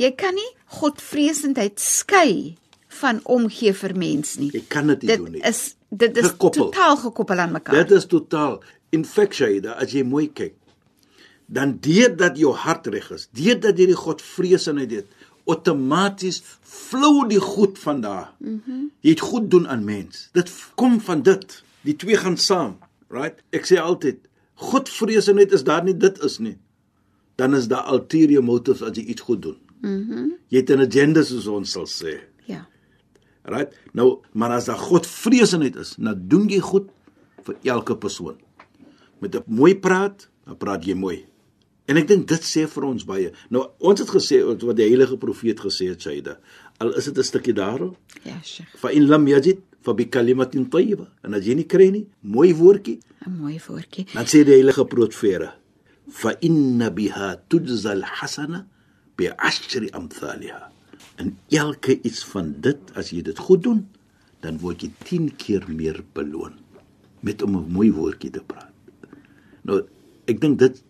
jy 0.00 0.10
kan 0.18 0.34
nie 0.34 0.50
godvreesendheid 0.80 1.78
skei 1.82 2.56
van 3.00 3.20
omgee 3.24 3.72
vir 3.74 3.94
mens 3.96 4.36
nie. 4.38 4.50
Jy 4.52 4.64
kan 4.68 4.86
dit 4.86 5.02
nie 5.02 5.08
Dit 5.10 5.18
doen 5.18 5.32
nie. 5.32 5.42
is 5.42 5.74
dit 5.90 6.16
is 6.16 6.26
Gekoppel. 6.32 6.70
totaal 6.70 6.96
gekoppel 6.96 7.38
aan 7.38 7.52
mekaar. 7.52 7.74
Dit 7.84 7.90
is 7.90 8.06
totaal 8.06 8.62
infectiated 8.90 9.74
as 9.74 9.92
jy 9.92 10.02
mooi 10.04 10.28
kyk. 10.32 10.54
Dan 11.46 11.78
deurdat 11.80 12.38
jou 12.38 12.54
hart 12.54 12.86
reg 12.86 13.10
is, 13.10 13.28
deurdat 13.32 13.78
jy 13.78 13.86
die 13.86 13.98
Godvreesenheid 14.00 14.90
het, 14.90 15.06
outomaties 15.46 16.42
flou 16.62 17.26
die 17.28 17.40
goed 17.40 17.78
van 17.78 18.00
daar. 18.00 18.32
Mhm. 18.38 18.60
Mm 18.66 18.90
jy 19.04 19.10
het 19.10 19.20
goed 19.20 19.50
doen 19.50 19.66
aan 19.68 19.84
mens. 19.84 20.28
Dit 20.32 20.50
kom 20.74 21.00
van 21.00 21.22
dit. 21.22 21.62
Die 21.84 21.96
twee 21.96 22.16
gaan 22.16 22.36
saam, 22.40 22.78
right? 23.12 23.42
Ek 23.52 23.66
sê 23.68 23.76
altyd, 23.78 24.16
Godvreesenheid 24.54 25.52
is 25.52 25.64
daar 25.64 25.84
nie 25.84 25.92
dit 25.96 26.18
is 26.24 26.38
nie. 26.38 26.56
Dan 27.36 27.54
is 27.54 27.66
daar 27.68 27.90
ulterior 27.92 28.42
motives 28.44 28.82
as 28.82 28.96
jy 28.96 29.04
iets 29.12 29.20
goed 29.22 29.42
doen. 29.42 29.58
Mhm. 29.82 30.14
Mm 30.20 30.32
jy 30.48 30.60
het 30.60 30.70
'n 30.70 30.80
agenda 30.80 31.22
soos 31.22 31.46
ons 31.46 31.70
sal 31.70 31.84
sê. 31.86 32.20
Right? 33.44 33.72
Nou, 33.92 34.20
maar 34.32 34.50
as 34.50 34.64
daar 34.64 34.78
Godvreesenheid 34.80 35.76
is, 35.76 35.94
dan 35.98 36.22
doen 36.28 36.48
jy 36.48 36.60
goed 36.60 36.88
vir 37.44 37.56
elke 37.62 37.96
persoon. 37.96 38.36
Met 39.20 39.34
'n 39.36 39.42
mooi 39.46 39.74
praat, 39.76 40.28
dan 40.46 40.56
praat 40.56 40.84
jy 40.84 40.94
mooi. 40.94 41.24
En 41.86 41.96
ek 41.96 42.08
dink 42.08 42.28
dit 42.28 42.40
sê 42.40 42.66
vir 42.68 42.84
ons 42.84 43.04
baie. 43.04 43.30
Nou, 43.50 43.68
ons 43.78 44.00
het 44.00 44.08
gesê 44.08 44.40
wat 44.64 44.76
die 44.76 44.88
heilige 44.88 45.16
profeet 45.18 45.60
gesê 45.60 45.88
het, 45.88 46.00
Saida. 46.02 46.38
Al 46.78 46.94
is 46.96 47.04
dit 47.04 47.18
'n 47.18 47.22
stukkie 47.22 47.52
daarop, 47.52 47.96
Ja, 48.24 48.40
Sheikh. 48.42 48.68
fa 48.78 48.88
in 48.88 49.06
lam 49.06 49.26
yajid 49.26 49.58
fa 49.82 49.92
bi 49.92 50.04
kalimatin 50.08 50.68
tayyiba. 50.70 51.06
En 51.22 51.34
as 51.34 51.44
jy 51.44 51.54
nie 51.54 51.66
kry 51.66 51.90
nie, 51.90 52.08
mooi 52.22 52.54
woordjie, 52.54 52.98
'n 53.26 53.36
Mooi 53.40 53.60
woordjie. 53.68 54.06
dan 54.14 54.24
sê 54.24 54.42
die 54.44 54.54
heilige 54.54 54.84
profeet, 54.86 55.50
fa 56.10 56.34
inna 56.40 56.90
biha 56.90 57.36
tujza 57.48 57.90
al-hasana 57.90 58.66
bi 59.16 59.28
ashri 59.36 59.90
amthaliha. 59.90 60.72
En 61.16 61.38
elke 61.48 62.00
iets 62.02 62.24
van 62.24 62.54
dit, 62.60 62.90
as 62.94 63.10
jy 63.10 63.22
dit 63.22 63.38
goed 63.38 63.62
doen, 63.62 63.86
dan 64.40 64.58
word 64.58 64.82
jy 64.82 64.90
10 65.04 65.30
keer 65.36 65.64
meer 65.68 66.02
beloon 66.12 66.58
met 67.24 67.42
om 67.42 67.56
'n 67.56 67.72
mooi 67.72 67.90
woordjie 67.92 68.30
te 68.30 68.42
praat. 68.42 68.72
Nou, 69.62 69.82
ek 70.26 70.40
dink 70.40 70.58
dit 70.58 70.82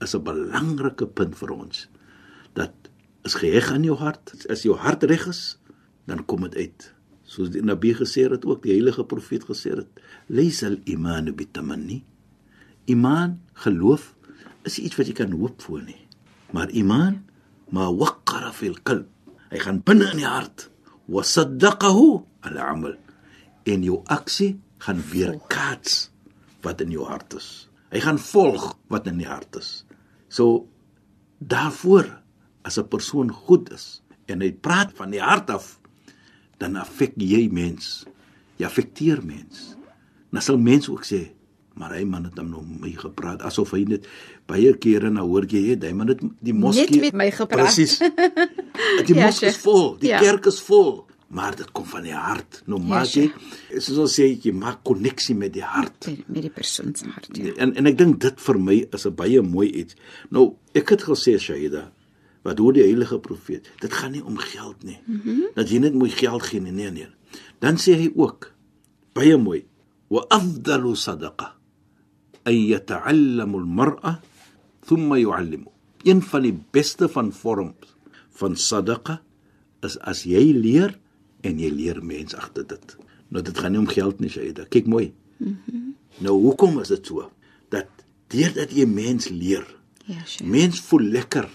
is 0.00 0.14
'n 0.14 0.22
belangrike 0.22 1.06
punt 1.06 1.36
vir 1.36 1.50
ons 1.50 1.88
dat 2.52 2.72
is 3.22 3.34
geheg 3.38 3.70
aan 3.72 3.84
jou 3.86 3.96
hart. 3.96 4.34
As 4.50 4.64
jou 4.66 4.76
hart 4.76 5.04
reg 5.08 5.26
is, 5.30 5.56
dan 6.04 6.24
kom 6.24 6.44
dit 6.48 6.56
uit. 6.66 6.88
Soos 7.22 7.52
die 7.54 7.62
Nabi 7.64 7.94
gesê 7.96 8.26
het 8.28 8.44
ook, 8.44 8.64
die 8.66 8.74
heilige 8.74 9.04
profeet 9.08 9.46
gesê 9.48 9.76
het, 9.76 9.88
"Laisal 10.26 10.76
iman 10.84 11.34
bitamanni." 11.34 12.04
Iman, 12.84 13.40
geloof, 13.52 14.14
is 14.62 14.78
iets 14.78 14.96
wat 14.96 15.06
jy 15.06 15.12
kan 15.12 15.30
hoop 15.30 15.62
voor 15.62 15.82
nie. 15.82 16.06
Maar 16.50 16.70
iman, 16.70 17.24
ma 17.70 17.92
waqara 17.94 18.52
fil 18.52 18.76
qalb. 18.82 19.06
Hy 19.52 19.60
gaan 19.60 19.82
binne 19.84 20.08
in 20.14 20.22
die 20.22 20.28
hart. 20.28 20.70
Wa 21.12 21.22
saddaqahu 21.26 22.08
al 22.48 22.58
amal. 22.58 22.96
En 23.68 23.84
jou 23.84 24.00
aksie 24.10 24.56
gaan 24.82 25.02
weerkaats 25.12 26.08
wat 26.64 26.80
in 26.80 26.94
jou 26.94 27.04
hart 27.06 27.36
is. 27.36 27.68
Hy 27.92 28.00
gaan 28.00 28.18
volg 28.18 28.72
wat 28.90 29.06
in 29.10 29.20
die 29.20 29.28
hart 29.28 29.58
is. 29.60 29.84
So 30.32 30.66
daarvoor 31.38 32.08
as 32.64 32.78
'n 32.78 32.88
persoon 32.88 33.30
goed 33.30 33.70
is 33.72 34.02
en 34.26 34.40
hy 34.40 34.52
praat 34.52 34.92
van 34.96 35.10
die 35.10 35.20
hart 35.20 35.50
af, 35.50 35.78
dan 36.58 36.76
affek 36.76 37.12
jy 37.16 37.48
mens. 37.50 38.06
Jy 38.56 38.66
affekteer 38.66 39.24
mens. 39.24 39.76
Dan 40.30 40.42
sal 40.42 40.58
mense 40.58 40.90
ook 40.90 41.04
sê, 41.04 41.34
maar 41.74 41.94
hy 41.96 42.04
man 42.04 42.24
het 42.24 42.38
hom 42.38 42.50
nou 42.50 42.62
my 42.80 42.90
gepraat 42.96 43.42
asof 43.42 43.70
hy 43.72 43.84
net 43.84 44.06
baie 44.46 44.72
kere 44.78 45.10
nou 45.10 45.26
hoor 45.28 45.46
jy 45.48 45.70
het 45.70 45.84
hy 45.84 45.92
man 45.92 46.08
het 46.08 46.20
die 46.40 46.52
moskee 46.54 47.00
met 47.00 47.12
my 47.14 47.30
gepraat. 47.30 47.64
Presies. 47.66 47.98
Die 49.06 49.14
Ja, 49.18 49.26
moskee 49.26 49.48
is 49.48 49.56
vol, 49.56 49.96
die 49.98 50.08
Ja. 50.12 50.20
kerk 50.20 50.46
is 50.46 50.60
vol, 50.60 51.06
maar 51.28 51.56
dit 51.56 51.70
kom 51.72 51.84
van 51.88 52.02
die 52.02 52.12
hart. 52.14 52.62
Nou 52.66 52.78
maak 52.80 53.06
jy 53.14 53.30
soos 53.78 53.98
ons 53.98 54.18
sê 54.20 54.26
jy 54.44 54.52
maak 54.52 54.82
koneksie 54.84 55.34
met 55.34 55.52
die 55.52 55.62
hart. 55.64 56.06
Met, 56.06 56.28
met 56.28 56.42
die 56.42 56.50
persoon 56.50 56.94
se 56.94 57.06
hart. 57.08 57.28
Ja. 57.36 57.52
En 57.56 57.72
en 57.74 57.86
ek 57.86 57.96
dink 57.98 58.20
dit 58.20 58.40
vir 58.40 58.58
my 58.58 58.76
is 58.92 59.06
'n 59.06 59.14
baie 59.14 59.40
mooi 59.42 59.68
iets. 59.70 59.94
Nou, 60.30 60.56
ek 60.74 60.88
het 60.90 61.02
gesê 61.02 61.38
Shaida, 61.38 61.90
wat 62.44 62.58
hoor 62.58 62.72
die 62.72 62.82
heilige 62.82 63.18
profeet, 63.18 63.70
dit 63.80 63.92
gaan 63.92 64.12
nie 64.12 64.24
om 64.24 64.36
geld 64.36 64.82
nie. 64.84 64.98
Mm 65.06 65.20
-hmm. 65.24 65.42
Dat 65.54 65.68
jy 65.70 65.78
net 65.78 65.94
mooi 65.94 66.10
geld 66.10 66.42
gee 66.42 66.60
nie, 66.60 66.72
nee 66.72 66.90
nee. 66.90 67.08
Dan 67.60 67.76
sê 67.76 67.94
hy 67.96 68.12
ook 68.16 68.52
baie 69.14 69.36
mooi, 69.36 69.64
wa 70.08 70.24
afdalu 70.28 70.94
sadaqa 70.96 71.54
ay 72.48 72.56
yata'allamu 72.72 73.58
al-mar'a 73.62 74.20
thumma 74.86 75.18
yu'allimu. 75.20 75.68
Een 76.04 76.22
van 76.22 76.42
die 76.42 76.54
beste 76.74 77.08
van 77.08 77.32
vorms 77.32 77.92
van 78.38 78.56
sadaqa 78.56 79.20
is 79.86 79.98
as 80.00 80.24
jy 80.26 80.42
leer 80.54 80.96
en 81.46 81.58
jy 81.58 81.70
leer 81.70 82.00
mense 82.04 82.36
agter 82.38 82.66
dit. 82.66 82.96
Nou 83.32 83.42
dit 83.44 83.58
gaan 83.58 83.72
nie 83.72 83.80
om 83.82 83.86
geld 83.90 84.20
nie, 84.20 84.30
Shaida. 84.30 84.64
Kyk 84.70 84.86
mooi. 84.90 85.12
Nou 86.22 86.34
hoekom 86.42 86.80
is 86.82 86.90
dit 86.92 87.06
so? 87.06 87.28
Dat 87.72 87.88
deurdat 88.32 88.72
jy 88.74 88.86
mens 88.86 89.28
leer, 89.28 89.66
Ja, 90.06 90.18
Sheikh. 90.26 90.48
mens 90.50 90.80
voel 90.80 91.04
lekker 91.14 91.46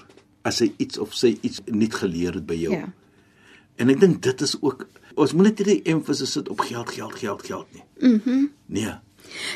as 0.48 0.60
hy 0.64 0.70
iets 0.80 0.98
of 0.98 1.12
sy 1.14 1.34
iets 1.44 1.60
nie 1.68 1.90
geleer 1.92 2.34
het 2.40 2.46
by 2.48 2.56
jou. 2.56 2.72
Ja. 2.74 2.88
En 3.76 3.90
ek 3.92 4.00
dink 4.00 4.22
dit 4.24 4.42
is 4.42 4.56
ook 4.62 4.86
ons 5.18 5.34
moet 5.34 5.50
net 5.50 5.60
hierdie 5.60 5.82
emphasis 5.92 6.32
sit 6.38 6.48
op 6.50 6.60
geld, 6.64 6.90
geld, 6.94 7.16
geld, 7.20 7.44
geld 7.44 7.68
nie. 7.74 7.84
Mhm. 8.00 8.30
Mm 8.30 8.50
nee. 8.68 8.94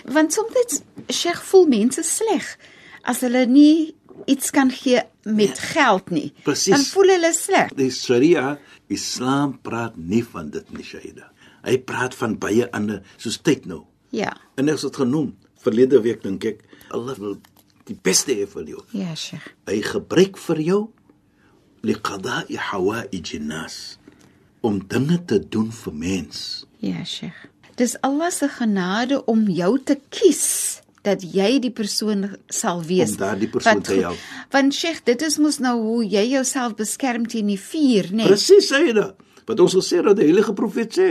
Want 0.06 0.34
soms 0.34 0.82
Sheikh 1.10 1.42
voel 1.52 1.68
mense 1.72 2.04
sleg 2.04 2.58
as 3.04 3.24
hulle 3.26 3.46
nie 3.50 3.96
iets 4.30 4.52
kan 4.54 4.72
gee 4.72 5.02
met 5.24 5.60
geld 5.60 6.10
nie. 6.10 6.34
Presies. 6.44 6.76
Dan 6.76 6.86
voel 6.94 7.14
hulle 7.16 7.32
sleg. 7.34 7.72
Die 7.78 7.92
Sharia, 7.94 8.58
Islam 8.92 9.56
praat 9.62 9.98
nie 9.98 10.24
van 10.26 10.50
dit 10.54 10.74
nie, 10.74 10.86
Shaida. 10.86 11.32
Hy 11.66 11.78
praat 11.86 12.16
van 12.18 12.38
baie 12.42 12.68
ander 12.74 13.02
soos 13.22 13.40
tyd 13.42 13.66
nou. 13.70 13.84
Ja. 14.12 14.34
En 14.58 14.70
ek 14.70 14.82
het 14.82 14.90
dit 14.90 15.02
genoem 15.04 15.32
verlede 15.62 16.02
week 16.02 16.24
dink 16.26 16.46
ek 16.46 16.64
Allah 16.92 17.18
wil 17.22 17.38
die 17.88 17.98
beste 17.98 18.34
hê 18.36 18.48
vir 18.50 18.74
jou. 18.74 18.82
Ja, 18.98 19.16
Sheikh. 19.16 19.48
hy 19.70 19.82
gebruik 19.86 20.38
vir 20.38 20.62
jou 20.66 20.82
liqada'i 21.86 22.58
hawaij 22.58 23.40
nas 23.40 23.98
om 24.62 24.82
dinge 24.88 25.18
te 25.26 25.40
doen 25.40 25.72
vir 25.72 25.94
mens. 25.94 26.66
Ja, 26.80 27.04
Sheikh. 27.04 27.48
Dis 27.82 27.96
Allah 28.06 28.30
se 28.30 28.46
genade 28.48 29.18
om 29.26 29.48
jou 29.50 29.72
te 29.82 29.96
kies 30.14 30.82
dat 31.02 31.24
jy 31.26 31.56
die 31.64 31.72
persoon 31.74 32.28
sal 32.54 32.84
wees. 32.86 33.16
Om 33.16 33.24
daardie 33.24 33.50
persoon 33.50 33.80
wat 33.80 33.88
te 33.90 33.96
help. 34.04 34.26
Want 34.54 34.76
Sheikh, 34.78 35.00
dit 35.08 35.24
is 35.26 35.40
mos 35.42 35.58
nou 35.64 35.74
hoe 35.82 36.02
jy 36.06 36.28
jouself 36.36 36.76
beskerm 36.78 37.26
teen 37.26 37.50
die 37.50 37.58
vuur, 37.58 38.12
né? 38.12 38.20
Nee? 38.22 38.30
Presies 38.30 38.70
hy 38.76 38.92
dit. 38.94 39.24
Wat 39.50 39.64
ons 39.66 39.78
gesê 39.80 40.04
dat 40.06 40.20
die 40.20 40.28
heilige 40.28 40.54
profeet 40.54 40.94
sê, 41.00 41.08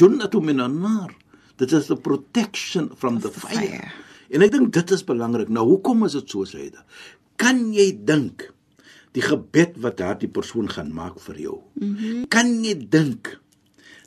"Junnatu 0.00 0.40
minan 0.40 0.80
nar." 0.80 1.12
Dit 1.60 1.72
is 1.72 1.86
the 1.86 1.96
protection 1.96 2.90
from 2.96 3.20
the 3.20 3.30
fire. 3.30 3.60
fire. 3.60 3.92
En 4.30 4.42
ek 4.42 4.52
dink 4.52 4.72
dit 4.72 4.90
is 4.90 5.04
belangrik. 5.04 5.48
Nou 5.48 5.66
hoekom 5.66 6.04
is 6.04 6.12
dit 6.12 6.30
so 6.30 6.44
dit? 6.44 6.74
Kan 7.36 7.72
jy 7.74 7.92
dink 8.04 8.52
die 9.12 9.22
gebed 9.22 9.76
wat 9.76 9.96
daardie 9.96 10.28
persoon 10.28 10.68
gaan 10.68 10.92
maak 10.92 11.20
vir 11.20 11.38
jou? 11.38 11.60
Mm 11.74 11.96
-hmm. 11.96 12.28
Kan 12.28 12.64
jy 12.64 12.88
dink 12.88 13.41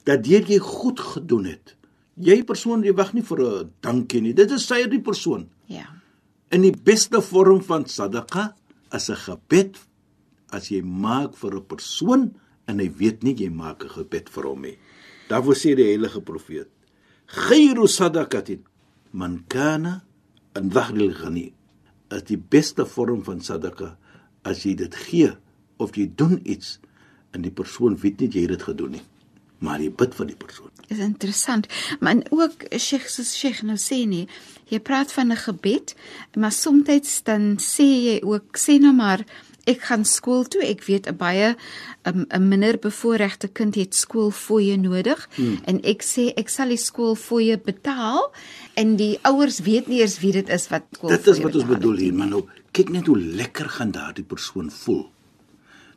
dat 0.06 0.24
deur 0.24 0.46
jy 0.48 0.60
goed 0.62 1.02
gedoen 1.02 1.50
het, 1.50 1.76
jy 2.16 2.44
persoon 2.48 2.86
jy 2.86 2.94
wag 2.96 3.14
nie 3.14 3.24
vir 3.24 3.40
'n 3.42 3.72
dankie 3.82 4.22
nie. 4.22 4.34
Dit 4.34 4.52
is 4.52 4.66
sy 4.68 4.88
die 4.88 5.02
persoon. 5.02 5.50
Ja. 5.68 5.88
In 6.52 6.62
die 6.62 6.72
beste 6.72 7.22
vorm 7.22 7.62
van 7.62 7.86
sadaqa 7.86 8.56
is 8.94 9.10
'n 9.10 9.16
gebed 9.16 9.78
as 10.50 10.70
jy 10.70 10.82
maak 10.82 11.36
vir 11.36 11.56
'n 11.56 11.66
persoon 11.66 12.36
en 12.68 12.80
hy 12.80 12.90
weet 12.90 13.24
nie 13.24 13.36
jy 13.36 13.50
maak 13.50 13.84
'n 13.84 13.90
gebed 13.90 14.30
vir 14.30 14.44
hom 14.44 14.62
nie. 14.62 14.78
Daarvoor 15.30 15.56
sê 15.56 15.76
die 15.76 15.90
heilige 15.90 16.22
profeet: 16.22 16.70
"Khairu 17.26 17.88
sadaqatin 17.88 18.64
man 19.12 19.44
kana 19.48 20.04
an 20.54 20.70
dhahril 20.70 21.14
ghani." 21.14 21.54
As 22.10 22.24
die 22.24 22.38
beste 22.38 22.86
vorm 22.86 23.24
van 23.24 23.42
sadaqa 23.42 23.98
as 24.44 24.64
jy 24.64 24.76
dit 24.76 24.96
gee 24.96 25.32
of 25.78 25.96
jy 25.98 26.12
doen 26.16 26.40
iets 26.46 26.80
en 27.34 27.42
die 27.42 27.52
persoon 27.52 27.98
weet 27.98 28.20
nie 28.20 28.30
jy 28.30 28.42
het 28.42 28.50
dit 28.50 28.64
gedoen 28.64 28.92
nie, 28.92 29.02
maar 29.60 29.82
jy 29.82 29.92
bid 29.92 30.16
vir 30.16 30.26
die 30.26 30.36
persoon. 30.36 30.72
Is 30.88 31.00
interessant. 31.00 31.68
Maar 32.00 32.22
ook 32.30 32.68
Sheikh 32.78 33.10
soos 33.10 33.34
Sheikh 33.38 33.64
nou 33.64 33.78
sê 33.78 34.06
nie, 34.06 34.28
jy 34.70 34.80
praat 34.80 35.12
van 35.12 35.32
'n 35.32 35.38
gebed, 35.38 35.96
maar 36.36 36.52
soms 36.52 37.24
dan 37.24 37.58
sê 37.58 37.88
jy 38.08 38.20
ook 38.24 38.58
sê 38.58 38.80
nou 38.80 38.94
maar 38.94 39.26
ek 39.66 39.82
gaan 39.90 40.06
skool 40.06 40.46
toe. 40.46 40.62
Ek 40.62 40.84
weet 40.86 41.08
'n 41.08 41.18
baie 41.18 41.56
'n 42.06 42.26
'n 42.30 42.48
minder 42.48 42.78
bevoorregte 42.78 43.48
kind 43.48 43.76
het 43.76 43.96
skoolfooie 43.96 44.78
nodig 44.78 45.30
hmm. 45.36 45.60
en 45.66 45.82
ek 45.84 46.04
sê 46.04 46.34
ek 46.38 46.50
sal 46.50 46.70
die 46.70 46.78
skoolfooie 46.78 47.58
betaal 47.58 48.32
en 48.76 48.96
die 48.96 49.18
ouers 49.24 49.60
weet 49.60 49.88
nie 49.88 50.00
eers 50.00 50.20
wie 50.20 50.32
dit 50.32 50.50
is 50.50 50.68
wat 50.70 50.84
skoolfooie 50.92 51.18
Dit 51.18 51.34
is 51.34 51.42
wat 51.42 51.56
ons 51.56 51.66
bedoel 51.66 51.98
hier, 51.98 52.14
maar 52.14 52.28
nou 52.28 52.46
kyk 52.72 52.90
net 52.90 53.08
hoe 53.08 53.18
lekker 53.18 53.70
gaan 53.70 53.92
daardie 53.92 54.24
persoon 54.24 54.72
voel. 54.72 55.15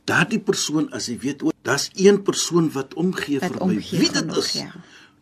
Daardie 0.08 0.40
persoon 0.40 0.86
as 0.96 1.06
hy 1.10 1.18
weet 1.20 1.42
o, 1.44 1.52
daar's 1.66 1.90
een 1.94 2.22
persoon 2.24 2.70
wat 2.72 2.94
omgee 2.96 3.38
Wat 3.42 3.50
vir 3.52 3.58
my. 3.66 3.74
omgee 3.76 3.98
Wie 4.00 4.10
dit 4.14 4.36
is. 4.40 4.52
ja. 4.62 4.70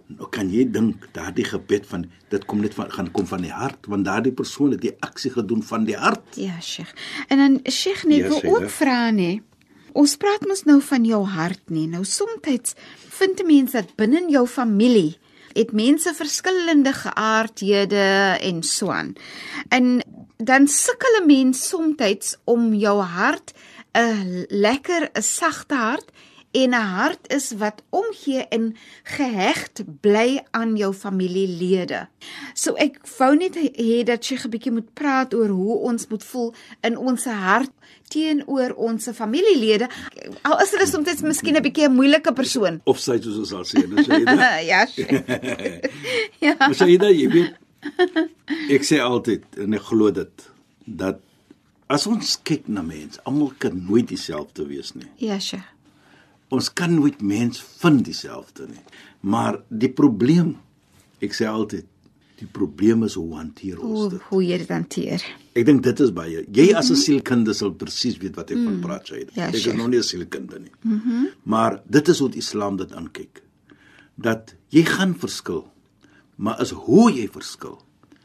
Nou 0.06 0.28
kan 0.30 0.46
jy 0.52 0.62
dink 0.70 1.08
daardie 1.16 1.44
gebed 1.44 1.86
van 1.90 2.04
dit 2.30 2.44
kom 2.46 2.60
net 2.62 2.74
van 2.78 2.90
gaan 2.94 3.08
kom 3.10 3.26
van 3.26 3.42
die 3.42 3.50
hart 3.50 3.88
want 3.90 4.04
daardie 4.06 4.32
persoon 4.32 4.70
het 4.76 4.80
die 4.84 4.92
aksie 5.02 5.32
gedoen 5.34 5.62
van 5.66 5.84
die 5.88 5.96
hart. 5.98 6.36
Ja, 6.38 6.60
Sheikh. 6.62 6.92
En 7.28 7.38
dan 7.42 7.60
Sheikh 7.72 8.04
net 8.06 8.18
Ja, 8.22 8.28
wil 8.28 8.42
ook 8.54 8.70
vra 8.70 9.10
nê. 9.10 9.40
ons 9.92 10.16
praat 10.16 10.46
mos 10.46 10.62
nou 10.64 10.80
van 10.82 11.04
jou 11.04 11.24
hart 11.24 11.70
nie. 11.70 11.88
Nou 11.88 12.04
soms 12.04 12.74
vind 13.08 13.42
mense 13.46 13.72
dat 13.72 13.94
binne 13.96 14.30
jou 14.30 14.46
familie 14.46 15.16
het 15.56 15.72
mense 15.72 16.12
verskillende 16.14 16.92
geaardhede 16.92 18.36
en 18.40 18.62
so 18.62 18.90
aan. 18.90 19.14
En 19.68 20.02
dan 20.36 20.68
sukkel 20.68 21.22
'n 21.22 21.26
mens 21.26 21.68
soms 21.68 22.36
om 22.44 22.74
jou 22.74 23.00
hart 23.02 23.52
'n 23.96 24.46
lekker 24.48 25.10
'n 25.14 25.22
sagte 25.22 25.74
hart 25.74 26.10
en 26.50 26.70
'n 26.70 26.72
hart 26.72 27.32
is 27.32 27.52
wat 27.56 27.82
omgee 27.90 28.48
en 28.48 28.76
geheg 29.02 29.68
bly 30.00 30.40
aan 30.50 30.76
jou 30.76 30.94
familielede. 30.94 32.08
So 32.54 32.74
ek 32.74 32.98
wou 33.18 33.36
net 33.36 33.54
hê 33.54 34.04
dat 34.04 34.26
jy 34.26 34.36
'n 34.36 34.50
bietjie 34.50 34.72
moet 34.72 34.94
praat 34.94 35.34
oor 35.34 35.48
hoe 35.48 35.76
ons 35.76 36.06
moet 36.08 36.24
voel 36.24 36.54
in 36.80 36.96
ons 36.96 37.24
hart 37.24 37.70
teenoor 38.08 38.72
ons 38.76 39.08
familielede. 39.12 39.88
Al 40.42 40.60
is 40.60 40.70
hulle 40.70 40.86
soms 40.86 41.22
miskien 41.22 41.56
'n 41.56 41.62
bietjie 41.62 41.88
'n 41.88 41.94
moeilike 41.94 42.32
persoon. 42.32 42.80
Of 42.84 42.98
sy 42.98 43.20
soos 43.20 43.38
ons 43.38 43.52
al 43.52 43.64
sê, 43.64 43.94
dis 43.94 44.06
jy. 44.06 44.22
ja. 44.72 44.86
ja. 46.46 46.54
Mas 46.58 46.78
jy 46.78 46.96
daai 46.96 47.16
jy 47.16 47.28
weet 47.28 47.54
ek 48.70 48.84
sê 48.86 48.98
altyd 49.02 49.44
en 49.62 49.74
ek 49.74 49.82
glo 49.82 50.10
dit 50.10 50.50
dat 50.86 51.20
as 51.88 52.06
ons 52.06 52.36
kyk 52.42 52.68
na 52.68 52.82
mense, 52.82 53.20
almal 53.24 53.52
kan 53.58 53.84
nooit 53.86 54.08
dieselfde 54.08 54.66
wees 54.66 54.94
nie. 54.94 55.10
Ja, 55.18 55.38
sure 55.38 55.64
ons 56.54 56.70
kan 56.72 56.94
nooit 56.94 57.22
mens 57.22 57.60
vind 57.80 58.04
dieselfde 58.06 58.68
nie. 58.70 58.82
Maar 59.26 59.60
die 59.68 59.90
probleem, 59.90 60.54
ek 61.22 61.34
sê 61.34 61.48
altyd, 61.50 61.86
die 62.36 62.48
probleem 62.52 63.06
is 63.06 63.14
hoe 63.16 63.38
hanteer 63.38 63.80
ons 63.80 64.10
dit? 64.12 64.24
Hoe 64.28 64.42
jy 64.44 64.58
dit 64.60 64.70
hanteer. 64.70 65.22
Ek 65.56 65.64
dink 65.64 65.80
dit 65.86 66.02
is 66.04 66.10
baie. 66.12 66.42
Jy 66.52 66.66
as 66.76 66.90
'n 66.90 66.92
mhm. 66.92 67.02
sielkundige 67.02 67.56
sal 67.56 67.72
presies 67.72 68.18
weet 68.20 68.36
wat 68.36 68.50
ek 68.50 68.58
van 68.60 68.76
mm. 68.76 68.82
praat, 68.84 69.08
sê. 69.08 69.24
Ja, 69.32 69.48
ek 69.48 69.54
is 69.54 69.66
nog 69.72 69.88
nie 69.88 69.98
'n 69.98 70.02
sielkundige 70.02 70.60
nie. 70.60 70.74
Mhm. 70.82 71.08
Mm 71.08 71.26
maar 71.44 71.80
dit 71.88 72.08
is 72.08 72.18
hoe 72.18 72.28
die 72.28 72.38
Islam 72.38 72.76
dit 72.76 72.92
aankyk. 72.92 73.42
Dat 74.14 74.54
jy 74.68 74.84
gaan 74.84 75.14
verskil, 75.14 75.64
maar 76.36 76.60
is 76.60 76.70
hoe 76.70 77.10
jy 77.12 77.28
verskil. 77.28 77.80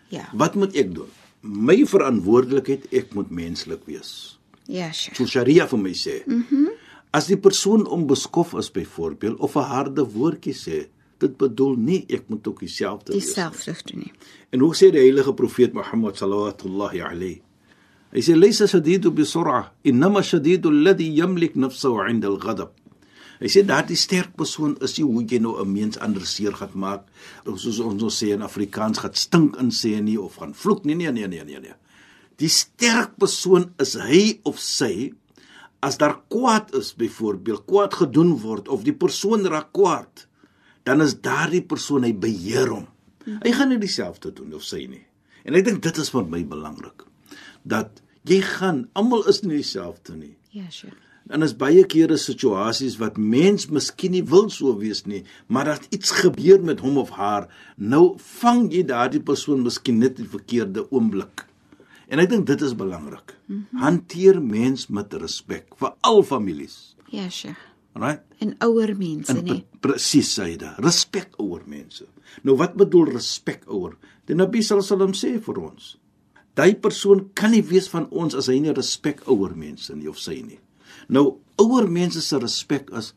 Ja. 0.10 0.27
Wat 0.34 0.56
moet 0.56 0.75
ek 0.75 0.94
doen? 0.94 1.08
My 1.41 1.86
verantwoordelikheid, 1.86 2.86
ek 2.93 3.13
moet 3.17 3.29
menslik 3.33 3.81
wees. 3.89 4.38
Ja, 4.69 4.91
sure. 4.93 5.15
So 5.15 5.25
Sharia 5.25 5.67
vir 5.67 5.79
my 5.79 5.93
sê. 5.98 6.21
Mhm. 6.25 6.45
Mm 6.51 6.77
As 7.12 7.25
die 7.27 7.36
persoon 7.36 7.81
onbeskof 7.91 8.53
is 8.55 8.69
byvoorbeeld 8.71 9.39
of 9.43 9.55
'n 9.57 9.67
harde 9.67 10.05
woordjie 10.13 10.53
sê, 10.55 10.88
dit 11.19 11.38
bedoel 11.38 11.75
nie 11.75 12.05
ek 12.07 12.29
moet 12.29 12.48
ook 12.48 12.60
dieselfde 12.60 13.12
wees. 13.13 13.25
Dieselfde 13.25 13.75
doen 13.86 14.00
nie. 14.00 14.13
En 14.50 14.60
hoe 14.60 14.74
sê 14.74 14.91
die 14.91 15.00
heilige 15.00 15.33
profeet 15.33 15.74
Mohammed 15.74 16.15
sallallahu 16.15 17.01
alayhi? 17.01 17.41
Hy 18.12 18.19
sê 18.19 18.36
laysa 18.36 18.67
shadidu 18.67 19.12
bi 19.12 19.24
sur'a, 19.24 19.74
inma 19.83 20.21
shadidu 20.21 20.69
alladhi 20.69 21.13
yamlik 21.15 21.55
nafsahu 21.55 22.07
'inda 22.07 22.27
al-ghadab. 22.27 22.71
Hy 23.41 23.50
sê 23.50 23.63
dat 23.65 23.88
die 23.89 23.98
sterk 23.98 24.36
persoon 24.38 24.75
is 24.86 24.93
nie 25.00 25.05
hoe 25.07 25.24
jy 25.25 25.39
nou 25.41 25.55
'n 25.57 25.74
mens 25.74 25.98
anders 25.98 26.36
seer 26.36 26.53
gaan 26.53 26.75
maak, 26.77 27.07
soos 27.45 27.79
ons 27.79 28.03
ons 28.03 28.17
sê 28.21 28.33
in 28.33 28.45
Afrikaans 28.45 29.00
gaan 29.00 29.13
stink 29.13 29.57
in 29.57 29.71
sê 29.71 30.00
nie 30.00 30.17
of 30.17 30.36
gaan 30.38 30.53
vloek 30.53 30.86
nie, 30.86 30.95
nee 30.95 31.12
nee 31.12 31.27
nee 31.27 31.43
nee 31.43 31.60
nee. 31.60 31.74
Die 32.38 32.50
sterk 32.50 33.17
persoon 33.17 33.74
is 33.79 33.95
hy 33.95 34.39
of 34.43 34.60
sy 34.60 35.13
as 35.81 35.98
daar 35.98 36.21
kwaad 36.29 36.75
is 36.75 36.93
byvoorbeeld 36.93 37.65
kwaad 37.65 37.93
gedoen 37.93 38.38
word 38.38 38.67
of 38.69 38.83
die 38.83 38.93
persoon 38.93 39.45
raak 39.45 39.74
kwaad 39.74 40.27
dan 40.83 41.01
is 41.01 41.21
daardie 41.21 41.65
persoon 41.65 42.03
hy 42.03 42.13
beheer 42.13 42.69
hom. 42.69 42.88
Hy 43.25 43.51
gaan 43.51 43.69
nie 43.69 43.77
dieselfde 43.77 44.33
doen 44.33 44.53
of 44.53 44.63
sy 44.63 44.86
nie. 44.86 45.05
En 45.45 45.55
ek 45.55 45.65
dink 45.65 45.81
dit 45.81 45.98
is 45.98 46.10
vir 46.10 46.25
my 46.25 46.43
belangrik 46.43 47.05
dat 47.63 48.01
jy 48.24 48.41
gaan 48.41 48.89
almal 48.93 49.25
is 49.27 49.41
nie 49.41 49.57
dieselfde 49.57 50.15
nie. 50.15 50.38
Ja 50.51 50.69
sure 50.69 51.11
dan 51.30 51.44
is 51.44 51.54
baie 51.58 51.84
kere 51.86 52.18
situasies 52.18 52.98
wat 53.01 53.18
mens 53.18 53.68
miskien 53.70 54.16
nie 54.16 54.24
wil 54.34 54.50
so 54.50 54.74
wees 54.80 55.06
nie 55.06 55.24
maar 55.48 55.66
dat 55.66 55.88
iets 55.92 56.12
gebeur 56.24 56.63
met 56.63 56.82
hom 56.82 56.98
of 56.98 57.13
haar 57.20 57.48
nou 57.78 58.18
vang 58.42 58.68
jy 58.74 58.84
daardie 58.88 59.24
persoon 59.24 59.63
miskien 59.63 60.00
net 60.00 60.20
in 60.20 60.29
verkeerde 60.29 60.88
oomblik 60.90 61.46
En 62.12 62.20
ek 62.20 62.27
dink 62.27 62.44
dit 62.44 62.62
is 62.68 62.74
belangrik. 62.75 63.38
Mm 63.46 63.66
-hmm. 63.70 63.79
Hanteer 63.79 64.42
mens 64.44 64.88
met 64.88 65.14
respek 65.14 65.75
vir 65.79 65.94
al 66.00 66.24
families. 66.24 66.96
Ja, 67.07 67.29
sure. 67.29 67.55
Right? 67.94 68.22
En 68.38 68.55
ouer 68.60 68.98
mense, 68.98 69.34
nee. 69.34 69.66
Presies, 69.79 70.34
Saida. 70.34 70.75
Respek 70.79 71.36
ouer 71.38 71.62
mense. 71.66 72.05
Nou 72.42 72.57
wat 72.57 72.74
bedoel 72.74 73.12
respek 73.12 73.64
ouer? 73.68 73.98
Die 74.25 74.36
Nabi 74.36 74.62
sallam 74.64 75.12
sê 75.14 75.40
vir 75.44 75.60
ons, 75.60 75.98
daai 76.53 76.75
persoon 76.75 77.29
kan 77.34 77.51
nie 77.51 77.64
wees 77.64 77.90
van 77.90 78.07
ons 78.10 78.36
as 78.36 78.48
hy 78.48 78.60
nie 78.60 78.72
respek 78.75 79.27
ouer 79.27 79.55
mense 79.55 79.96
nie 79.96 80.10
of 80.10 80.20
sy 80.20 80.42
nie. 80.42 80.60
Nou 81.11 81.25
ouer 81.61 81.89
mense 81.91 82.21
se 82.24 82.39
respek 82.39 82.89
is 82.97 83.11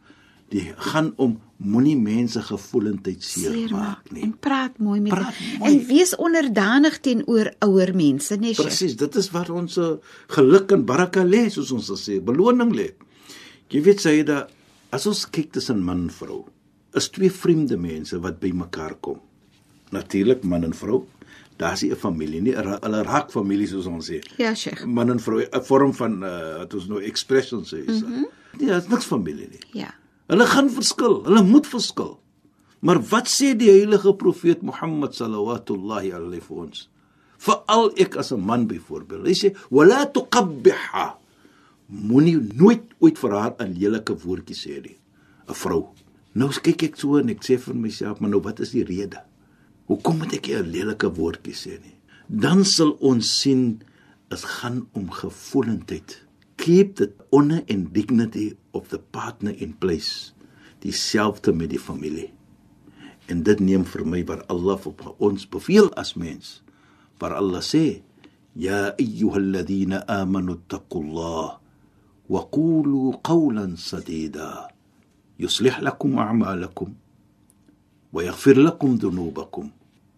die 0.52 0.66
gaan 0.90 1.12
om 1.22 1.38
moenie 1.64 1.96
mense 1.96 2.42
gevoelendheid 2.44 3.22
seer 3.24 3.72
maak 3.72 4.10
nie. 4.12 4.24
En 4.26 4.34
praat 4.38 4.76
mooi 4.82 5.00
met 5.00 5.14
praat 5.14 5.38
mooi. 5.58 5.70
en 5.70 5.78
wees 5.88 6.14
onderdanig 6.20 6.98
teenoor 7.00 7.52
ouer 7.64 7.94
mense, 7.96 8.36
nee. 8.40 8.54
Presies, 8.58 8.96
dit 9.00 9.20
is 9.20 9.30
wat 9.34 9.50
ons 9.50 9.78
eh, 9.80 9.94
geluk 10.36 10.74
en 10.76 10.84
baraka 10.86 11.24
lê, 11.24 11.46
soos 11.50 11.72
ons 11.74 11.92
sê, 12.00 12.20
beloning 12.22 12.74
lê. 12.76 12.90
Jy 13.72 13.82
weet 13.86 14.02
sê 14.04 14.18
dat 14.26 14.52
as 14.94 15.06
ons 15.10 15.24
kyk 15.34 15.54
tussen 15.56 15.80
man 15.82 16.04
en 16.06 16.12
vrou, 16.12 16.44
is 16.94 17.08
twee 17.10 17.32
vreemde 17.32 17.78
mense 17.80 18.18
wat 18.22 18.38
by 18.42 18.52
mekaar 18.54 18.98
kom. 19.02 19.22
Natuurlik 19.94 20.44
man 20.46 20.66
en 20.66 20.74
vrou. 20.76 21.04
Daar's 21.56 21.82
'n 21.82 21.94
familie, 21.94 22.40
nie 22.40 22.54
'n 22.54 23.04
raak 23.04 23.30
familie 23.30 23.66
soos 23.66 23.86
ons 23.86 24.10
sê. 24.10 24.18
Ja, 24.38 24.54
Sheikh. 24.54 24.86
Man 24.86 25.10
en 25.10 25.20
vrou, 25.20 25.40
'n 25.40 25.62
vorm 25.62 25.92
van 25.94 26.22
uh, 26.22 26.58
wat 26.58 26.74
ons 26.74 26.86
nou 26.86 27.02
expressions 27.02 27.74
sê. 27.74 27.84
Mm 27.86 28.02
-hmm. 28.02 28.26
Nee, 28.58 28.68
dit 28.68 28.82
is 28.82 28.88
niks 28.88 29.04
familie 29.04 29.48
nie. 29.50 29.60
Ja. 29.72 29.94
Hulle 30.26 30.46
gaan 30.46 30.70
verskil, 30.70 31.24
hulle 31.24 31.42
moet 31.42 31.66
verskil. 31.66 32.18
Maar 32.80 33.00
wat 33.08 33.28
sê 33.28 33.54
die 33.56 33.70
heilige 33.70 34.14
profeet 34.14 34.62
Mohammed 34.62 35.14
sallallahu 35.14 36.12
alayhi 36.12 36.40
vir 36.40 36.56
ons? 36.56 36.90
Veral 37.38 37.90
ek 37.96 38.16
as 38.16 38.32
'n 38.32 38.40
man 38.40 38.66
byvoorbeeld. 38.66 39.26
Hy 39.26 39.34
sê: 39.34 39.56
"Wala 39.70 40.06
tuqabbiha." 40.06 41.18
Moenie 41.86 42.36
nooit 42.54 42.82
ooit 42.98 43.18
vir 43.18 43.30
haar 43.30 43.54
'n 43.58 43.74
lelike 43.78 44.14
woordjie 44.16 44.56
sê 44.56 44.82
nie. 44.82 44.96
'n 45.48 45.54
Vrou. 45.54 45.88
Nou 46.34 46.48
kyk 46.48 46.82
ek 46.82 46.96
so 46.96 47.16
en 47.16 47.28
ek 47.28 47.42
sê 47.42 47.58
vir 47.58 47.74
myself, 47.74 48.20
maar 48.20 48.30
nou 48.30 48.40
wat 48.40 48.60
is 48.60 48.70
die 48.70 48.84
rede? 48.84 49.22
Hoekom 49.84 50.18
moet 50.18 50.32
ek 50.32 50.48
'n 50.48 50.70
lelike 50.72 51.08
woordjie 51.12 51.52
sê 51.52 51.74
nie? 51.80 51.96
Dan 52.28 52.64
sal 52.64 52.96
ons 53.00 53.40
sien 53.40 53.84
dit 54.30 54.44
gaan 54.56 54.88
om 54.92 55.10
gevoelendheid. 55.10 56.24
Keep 56.56 56.96
the 56.96 57.12
honor 57.30 57.62
and 57.68 57.92
dignity 57.92 58.56
of 58.72 58.88
the 58.88 58.98
partner 58.98 59.52
in 59.60 59.76
place. 59.76 60.32
Dieselfde 60.80 61.52
met 61.52 61.70
die 61.70 61.78
familie. 61.78 62.32
En 63.26 63.42
dit 63.42 63.60
neem 63.60 63.84
vir 63.84 64.06
my 64.06 64.24
waar 64.24 64.44
Allah 64.48 64.86
op 64.86 65.14
ons 65.18 65.48
beveel 65.48 65.92
as 65.94 66.14
mens. 66.14 66.62
Waar 67.18 67.34
Allah 67.34 67.60
sê 67.60 68.02
ya 68.54 68.94
ayyuhalladhina 68.96 70.06
amanu 70.06 70.56
taqullah 70.68 71.58
wa 72.28 72.40
qulu 72.50 73.20
qawlan 73.22 73.76
sadida. 73.76 74.68
Yuslih 75.36 75.76
lakum 75.80 76.18
a'malakum 76.18 76.94
wa 78.14 78.22
yaghfir 78.24 78.56
lakum 78.56 78.96
dhunubakum 78.98 79.70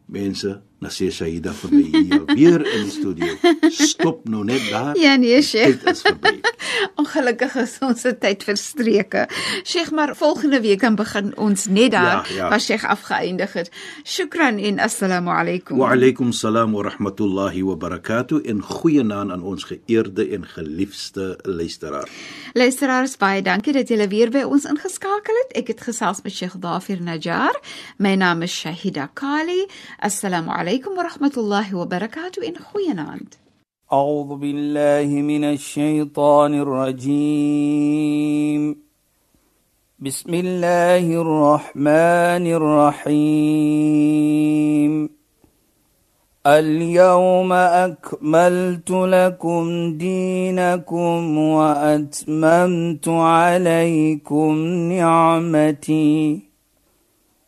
mense 0.08 0.56
na 0.80 0.90
sê 0.92 1.08
Shaida 1.08 1.54
vir 1.56 1.70
my 1.72 1.84
hier 1.88 2.24
weer 2.36 2.60
in 2.60 2.82
die 2.84 2.92
studio. 2.92 3.32
Stop 3.72 4.26
nou 4.28 4.42
net 4.44 4.60
daar. 4.68 4.92
Ja 5.00 5.14
nee, 5.16 5.40
Sheikh. 5.42 5.78
Dit 5.80 5.96
is 5.96 6.02
verby. 6.04 6.34
Ongelukkig 7.00 7.54
is 7.62 7.76
ons 7.84 8.02
se 8.04 8.12
tyd 8.20 8.44
verstreke. 8.44 9.24
Sheikh, 9.64 9.90
maar 9.96 10.12
volgende 10.16 10.60
week 10.60 10.84
dan 10.84 10.98
begin 10.98 11.32
ons 11.40 11.66
net 11.72 11.94
daar 11.94 12.28
ja, 12.28 12.36
ja. 12.36 12.48
waar 12.52 12.60
Sheikh 12.60 12.84
afgeëindig 12.84 13.54
het. 13.56 13.70
Shukran 14.04 14.60
en 14.60 14.82
assalamu 14.84 15.32
alaykum. 15.32 15.80
Wa 15.80 15.94
alaykum 15.96 16.32
salaam 16.36 16.76
wa 16.76 16.84
rahmatullahi 16.90 17.64
wa 17.64 17.78
barakatuh 17.80 18.42
en 18.44 18.60
goeienaand 18.62 19.32
aan 19.32 19.42
ons 19.42 19.64
geëerde 19.64 20.28
en 20.36 20.44
geliefde 20.44 21.38
luisteraar. 21.42 22.08
Luisteraars, 22.52 23.16
baie 23.16 23.40
dankie 23.42 23.72
dat 23.76 23.88
julle 23.88 24.08
weer 24.12 24.30
by 24.34 24.44
ons 24.44 24.68
ingeskakel 24.68 25.40
het. 25.44 25.56
Ek 25.62 25.72
het 25.72 25.80
gesels 25.88 26.20
met 26.26 26.36
Sheikh 26.36 26.60
Dafir 26.60 27.00
Najjar. 27.00 27.56
My 27.96 28.12
naam 28.20 28.44
is 28.44 28.52
Shahida 28.52 29.08
Kali. 29.16 29.64
Assalamu 30.04 30.52
عليكم 30.66 30.98
ورحمة 30.98 31.32
الله 31.36 31.76
وبركاته. 31.76 32.48
إن 32.48 32.54
خويناند 32.58 33.34
أعوذ 33.92 34.36
بالله 34.36 35.06
من 35.22 35.44
الشيطان 35.44 36.54
الرجيم. 36.54 38.06
بسم 39.98 40.34
الله 40.34 41.22
الرحمن 41.22 42.46
الرحيم. 43.06 43.96
اليوم 46.46 47.52
أكملت 47.52 48.90
لكم 48.90 49.92
دينكم 49.98 51.38
وأتممت 51.38 53.08
عليكم 53.08 54.56
نعمتي. 54.92 56.45